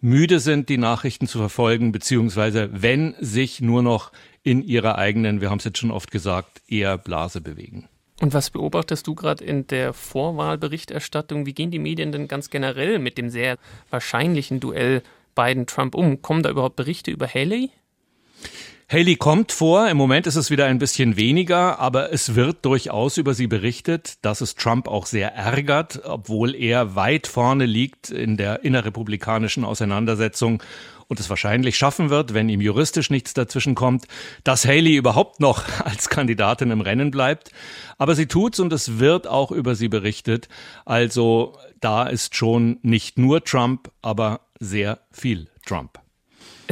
müde 0.00 0.40
sind, 0.40 0.68
die 0.68 0.78
Nachrichten 0.78 1.26
zu 1.26 1.38
verfolgen, 1.38 1.92
beziehungsweise 1.92 2.68
wenn 2.72 3.14
sich 3.20 3.60
nur 3.60 3.82
noch 3.82 4.12
in 4.42 4.62
ihrer 4.62 4.98
eigenen, 4.98 5.40
wir 5.40 5.50
haben 5.50 5.58
es 5.58 5.64
jetzt 5.64 5.78
schon 5.78 5.92
oft 5.92 6.10
gesagt, 6.10 6.62
eher 6.66 6.98
Blase 6.98 7.40
bewegen. 7.40 7.88
Und 8.20 8.34
was 8.34 8.50
beobachtest 8.50 9.06
du 9.06 9.14
gerade 9.14 9.42
in 9.44 9.66
der 9.66 9.92
Vorwahlberichterstattung? 9.92 11.46
Wie 11.46 11.54
gehen 11.54 11.70
die 11.70 11.78
Medien 11.78 12.12
denn 12.12 12.28
ganz 12.28 12.50
generell 12.50 12.98
mit 12.98 13.18
dem 13.18 13.30
sehr 13.30 13.58
wahrscheinlichen 13.90 14.60
Duell 14.60 15.02
Biden-Trump 15.34 15.94
um? 15.94 16.22
Kommen 16.22 16.42
da 16.42 16.50
überhaupt 16.50 16.76
Berichte 16.76 17.10
über 17.10 17.26
Haley? 17.26 17.70
Haley 18.88 19.16
kommt 19.16 19.52
vor, 19.52 19.88
im 19.88 19.96
Moment 19.96 20.26
ist 20.26 20.36
es 20.36 20.50
wieder 20.50 20.66
ein 20.66 20.78
bisschen 20.78 21.16
weniger, 21.16 21.78
aber 21.78 22.12
es 22.12 22.34
wird 22.34 22.64
durchaus 22.64 23.16
über 23.16 23.32
sie 23.32 23.46
berichtet, 23.46 24.18
dass 24.22 24.40
es 24.42 24.54
Trump 24.54 24.86
auch 24.86 25.06
sehr 25.06 25.34
ärgert, 25.34 26.02
obwohl 26.04 26.54
er 26.54 26.94
weit 26.94 27.26
vorne 27.26 27.64
liegt 27.64 28.10
in 28.10 28.36
der 28.36 28.64
innerrepublikanischen 28.64 29.64
Auseinandersetzung 29.64 30.62
und 31.08 31.20
es 31.20 31.30
wahrscheinlich 31.30 31.76
schaffen 31.76 32.10
wird, 32.10 32.34
wenn 32.34 32.48
ihm 32.48 32.60
juristisch 32.60 33.10
nichts 33.10 33.34
dazwischen 33.34 33.74
kommt, 33.74 34.06
dass 34.44 34.66
Haley 34.66 34.96
überhaupt 34.96 35.40
noch 35.40 35.64
als 35.84 36.08
Kandidatin 36.08 36.70
im 36.70 36.80
Rennen 36.80 37.10
bleibt. 37.10 37.50
Aber 37.98 38.14
sie 38.14 38.26
tut's 38.26 38.60
und 38.60 38.72
es 38.72 38.98
wird 38.98 39.26
auch 39.26 39.52
über 39.52 39.74
sie 39.74 39.88
berichtet. 39.88 40.48
Also 40.84 41.58
da 41.80 42.04
ist 42.04 42.34
schon 42.34 42.78
nicht 42.82 43.18
nur 43.18 43.44
Trump, 43.44 43.90
aber 44.02 44.40
sehr 44.58 45.00
viel 45.10 45.48
Trump. 45.66 46.01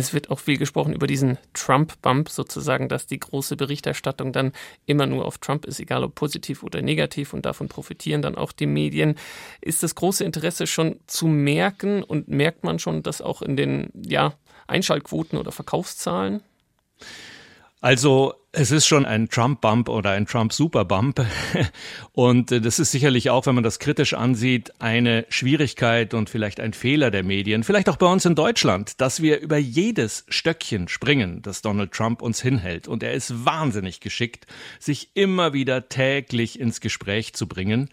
Es 0.00 0.14
wird 0.14 0.30
auch 0.30 0.38
viel 0.38 0.56
gesprochen 0.56 0.94
über 0.94 1.06
diesen 1.06 1.36
Trump-Bump 1.52 2.30
sozusagen, 2.30 2.88
dass 2.88 3.06
die 3.06 3.20
große 3.20 3.54
Berichterstattung 3.56 4.32
dann 4.32 4.52
immer 4.86 5.04
nur 5.04 5.26
auf 5.26 5.36
Trump 5.36 5.66
ist, 5.66 5.78
egal 5.78 6.02
ob 6.04 6.14
positiv 6.14 6.62
oder 6.62 6.80
negativ 6.80 7.34
und 7.34 7.44
davon 7.44 7.68
profitieren 7.68 8.22
dann 8.22 8.34
auch 8.34 8.52
die 8.52 8.66
Medien. 8.66 9.16
Ist 9.60 9.82
das 9.82 9.94
große 9.94 10.24
Interesse 10.24 10.66
schon 10.66 11.00
zu 11.06 11.26
merken 11.26 12.02
und 12.02 12.28
merkt 12.28 12.64
man 12.64 12.78
schon 12.78 13.02
das 13.02 13.20
auch 13.20 13.42
in 13.42 13.56
den 13.56 13.90
ja, 13.94 14.32
Einschaltquoten 14.66 15.38
oder 15.38 15.52
Verkaufszahlen? 15.52 16.40
Also 17.82 18.39
es 18.52 18.72
ist 18.72 18.86
schon 18.86 19.06
ein 19.06 19.28
Trump-Bump 19.28 19.88
oder 19.88 20.10
ein 20.10 20.26
Trump-Super-Bump. 20.26 21.24
Und 22.12 22.50
äh, 22.50 22.60
das 22.60 22.80
ist 22.80 22.90
sicherlich 22.90 23.30
auch, 23.30 23.46
wenn 23.46 23.54
man 23.54 23.62
das 23.62 23.78
kritisch 23.78 24.12
ansieht, 24.14 24.72
eine 24.80 25.24
Schwierigkeit 25.28 26.14
und 26.14 26.28
vielleicht 26.28 26.58
ein 26.58 26.72
Fehler 26.72 27.12
der 27.12 27.22
Medien, 27.22 27.62
vielleicht 27.62 27.88
auch 27.88 27.96
bei 27.96 28.06
uns 28.06 28.24
in 28.24 28.34
Deutschland, 28.34 29.00
dass 29.00 29.22
wir 29.22 29.40
über 29.40 29.56
jedes 29.56 30.24
Stöckchen 30.28 30.88
springen, 30.88 31.42
das 31.42 31.62
Donald 31.62 31.92
Trump 31.92 32.22
uns 32.22 32.42
hinhält. 32.42 32.88
Und 32.88 33.04
er 33.04 33.12
ist 33.12 33.44
wahnsinnig 33.44 34.00
geschickt, 34.00 34.46
sich 34.80 35.10
immer 35.14 35.52
wieder 35.52 35.88
täglich 35.88 36.58
ins 36.58 36.80
Gespräch 36.80 37.34
zu 37.34 37.46
bringen. 37.46 37.88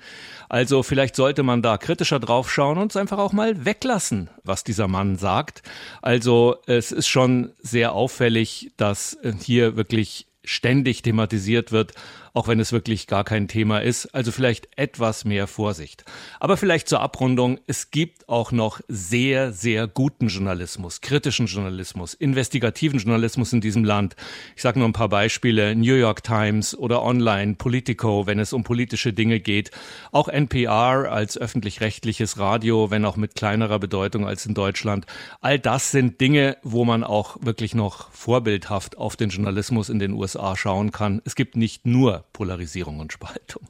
Also 0.49 0.81
vielleicht 0.81 1.15
sollte 1.15 1.43
man 1.43 1.61
da 1.61 1.77
kritischer 1.77 2.19
draufschauen 2.19 2.79
und 2.79 2.91
es 2.91 2.97
einfach 2.97 3.19
auch 3.19 3.33
mal 3.33 3.65
weglassen, 3.65 4.29
was 4.43 4.63
dieser 4.63 4.87
Mann 4.87 5.17
sagt. 5.17 5.61
Also 6.01 6.57
es 6.65 6.91
ist 6.91 7.07
schon 7.07 7.51
sehr 7.61 7.93
auffällig, 7.93 8.71
dass 8.77 9.13
äh, 9.21 9.33
hier 9.39 9.77
wirklich 9.77 10.26
ständig 10.47 11.01
thematisiert 11.01 11.71
wird, 11.71 11.93
auch 12.37 12.47
wenn 12.47 12.59
es 12.59 12.71
wirklich 12.71 13.07
gar 13.07 13.23
kein 13.23 13.47
Thema 13.47 13.79
ist. 13.79 14.13
Also 14.13 14.31
vielleicht 14.31 14.69
etwas 14.77 15.25
mehr 15.25 15.47
Vorsicht. 15.47 16.05
Aber 16.39 16.55
vielleicht 16.55 16.87
zur 16.87 17.01
Abrundung, 17.01 17.59
es 17.65 17.89
gibt 17.89 18.29
auch 18.29 18.51
noch 18.51 18.79
sehr, 18.87 19.51
sehr 19.51 19.87
guten 19.87 20.27
Journalismus, 20.27 21.01
kritischen 21.01 21.47
Journalismus, 21.47 22.13
investigativen 22.13 22.99
Journalismus 22.99 23.53
in 23.53 23.61
diesem 23.61 23.83
Land. 23.83 24.15
Ich 24.55 24.61
sage 24.61 24.77
nur 24.77 24.87
ein 24.87 24.93
paar 24.93 25.09
Beispiele, 25.09 25.75
New 25.75 25.95
York 25.95 26.21
Times 26.21 26.77
oder 26.77 27.01
Online, 27.01 27.55
Politico, 27.55 28.27
wenn 28.27 28.37
es 28.37 28.53
um 28.53 28.63
politische 28.63 29.13
Dinge 29.13 29.39
geht. 29.39 29.71
Auch 30.11 30.27
NPR 30.27 31.11
als 31.11 31.39
öffentlich-rechtliches 31.39 32.37
Radio, 32.37 32.91
wenn 32.91 33.03
auch 33.05 33.17
mit 33.17 33.33
kleinerer 33.33 33.79
Bedeutung 33.79 34.27
als 34.27 34.45
in 34.45 34.53
Deutschland. 34.53 35.07
All 35.41 35.57
das 35.57 35.89
sind 35.89 36.21
Dinge, 36.21 36.57
wo 36.61 36.85
man 36.85 37.03
auch 37.03 37.37
wirklich 37.41 37.73
noch 37.73 38.11
vorbildhaft 38.11 38.99
auf 38.99 39.15
den 39.15 39.31
Journalismus 39.31 39.89
in 39.89 39.97
den 39.97 40.13
USA 40.13 40.55
schauen 40.55 40.91
kann. 40.91 41.19
Es 41.25 41.33
gibt 41.33 41.55
nicht 41.55 41.87
nur 41.87 42.26
Polarisierung 42.33 42.99
und 42.99 43.13
Spaltung. 43.13 43.67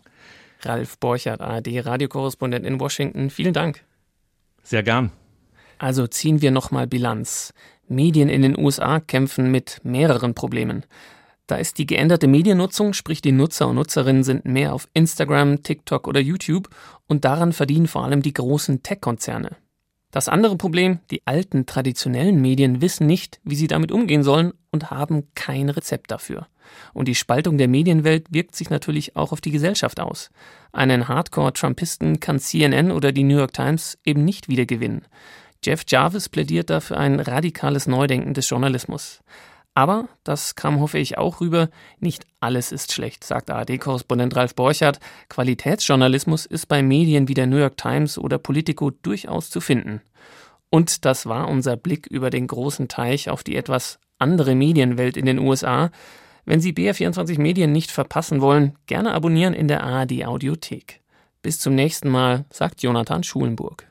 Ralf 0.61 0.97
Borchert, 0.97 1.41
ARD-Radiokorrespondent 1.41 2.65
in 2.65 2.79
Washington, 2.79 3.29
vielen 3.29 3.53
Dank. 3.53 3.83
Sehr 4.63 4.83
gern. 4.83 5.11
Also 5.77 6.07
ziehen 6.07 6.41
wir 6.41 6.51
nochmal 6.51 6.87
Bilanz. 6.87 7.53
Medien 7.87 8.29
in 8.29 8.41
den 8.41 8.57
USA 8.57 8.99
kämpfen 8.99 9.51
mit 9.51 9.79
mehreren 9.83 10.33
Problemen. 10.33 10.85
Da 11.45 11.55
ist 11.55 11.77
die 11.77 11.85
geänderte 11.85 12.27
Mediennutzung, 12.27 12.91
sprich 12.91 13.21
die 13.21 13.31
Nutzer 13.31 13.69
und 13.69 13.75
Nutzerinnen 13.75 14.23
sind 14.23 14.43
mehr 14.43 14.73
auf 14.73 14.89
Instagram, 14.93 15.63
TikTok 15.63 16.07
oder 16.07 16.19
YouTube 16.19 16.67
und 17.07 17.23
daran 17.23 17.53
verdienen 17.53 17.87
vor 17.87 18.03
allem 18.03 18.21
die 18.21 18.33
großen 18.33 18.83
Tech-Konzerne. 18.83 19.55
Das 20.11 20.29
andere 20.29 20.55
Problem, 20.55 20.99
die 21.11 21.21
alten 21.25 21.65
traditionellen 21.65 22.41
Medien 22.41 22.81
wissen 22.81 23.07
nicht, 23.07 23.39
wie 23.43 23.55
sie 23.55 23.67
damit 23.67 23.91
umgehen 23.91 24.23
sollen 24.23 24.53
und 24.71 24.89
haben 24.89 25.27
kein 25.35 25.69
Rezept 25.69 26.11
dafür. 26.11 26.47
Und 26.93 27.07
die 27.07 27.15
Spaltung 27.15 27.57
der 27.57 27.67
Medienwelt 27.67 28.27
wirkt 28.29 28.55
sich 28.55 28.69
natürlich 28.69 29.15
auch 29.15 29.31
auf 29.31 29.41
die 29.41 29.51
Gesellschaft 29.51 29.99
aus. 29.99 30.29
Einen 30.71 31.07
Hardcore-Trumpisten 31.07 32.19
kann 32.19 32.39
CNN 32.39 32.91
oder 32.91 33.11
die 33.11 33.23
New 33.23 33.37
York 33.37 33.53
Times 33.53 33.97
eben 34.05 34.23
nicht 34.23 34.47
wieder 34.47 34.65
gewinnen. 34.65 35.05
Jeff 35.63 35.83
Jarvis 35.87 36.29
plädiert 36.29 36.69
dafür 36.69 36.97
ein 36.97 37.19
radikales 37.19 37.87
Neudenken 37.87 38.33
des 38.33 38.49
Journalismus. 38.49 39.21
Aber, 39.77 40.09
das 40.23 40.55
kam 40.55 40.79
hoffe 40.79 40.97
ich 40.97 41.19
auch 41.19 41.39
rüber, 41.39 41.69
nicht 41.99 42.25
alles 42.39 42.71
ist 42.71 42.93
schlecht, 42.93 43.23
sagt 43.23 43.51
ARD-Korrespondent 43.51 44.35
Ralf 44.35 44.55
Borchardt. 44.55 44.99
Qualitätsjournalismus 45.29 46.47
ist 46.47 46.65
bei 46.65 46.81
Medien 46.81 47.27
wie 47.27 47.35
der 47.35 47.45
New 47.45 47.57
York 47.57 47.77
Times 47.77 48.17
oder 48.17 48.39
Politico 48.39 48.89
durchaus 48.89 49.51
zu 49.51 49.61
finden. 49.61 50.01
Und 50.71 51.05
das 51.05 51.27
war 51.27 51.47
unser 51.47 51.77
Blick 51.77 52.07
über 52.07 52.31
den 52.31 52.47
großen 52.47 52.87
Teich 52.87 53.29
auf 53.29 53.43
die 53.43 53.55
etwas 53.55 53.99
andere 54.17 54.55
Medienwelt 54.55 55.15
in 55.15 55.27
den 55.27 55.37
USA. 55.37 55.91
Wenn 56.43 56.59
Sie 56.59 56.73
BR24 56.73 57.39
Medien 57.39 57.71
nicht 57.71 57.91
verpassen 57.91 58.41
wollen, 58.41 58.73
gerne 58.87 59.13
abonnieren 59.13 59.53
in 59.53 59.67
der 59.67 59.83
ARD 59.83 60.25
Audiothek. 60.25 61.01
Bis 61.43 61.59
zum 61.59 61.75
nächsten 61.75 62.09
Mal, 62.09 62.45
sagt 62.49 62.81
Jonathan 62.81 63.21
Schulenburg. 63.21 63.86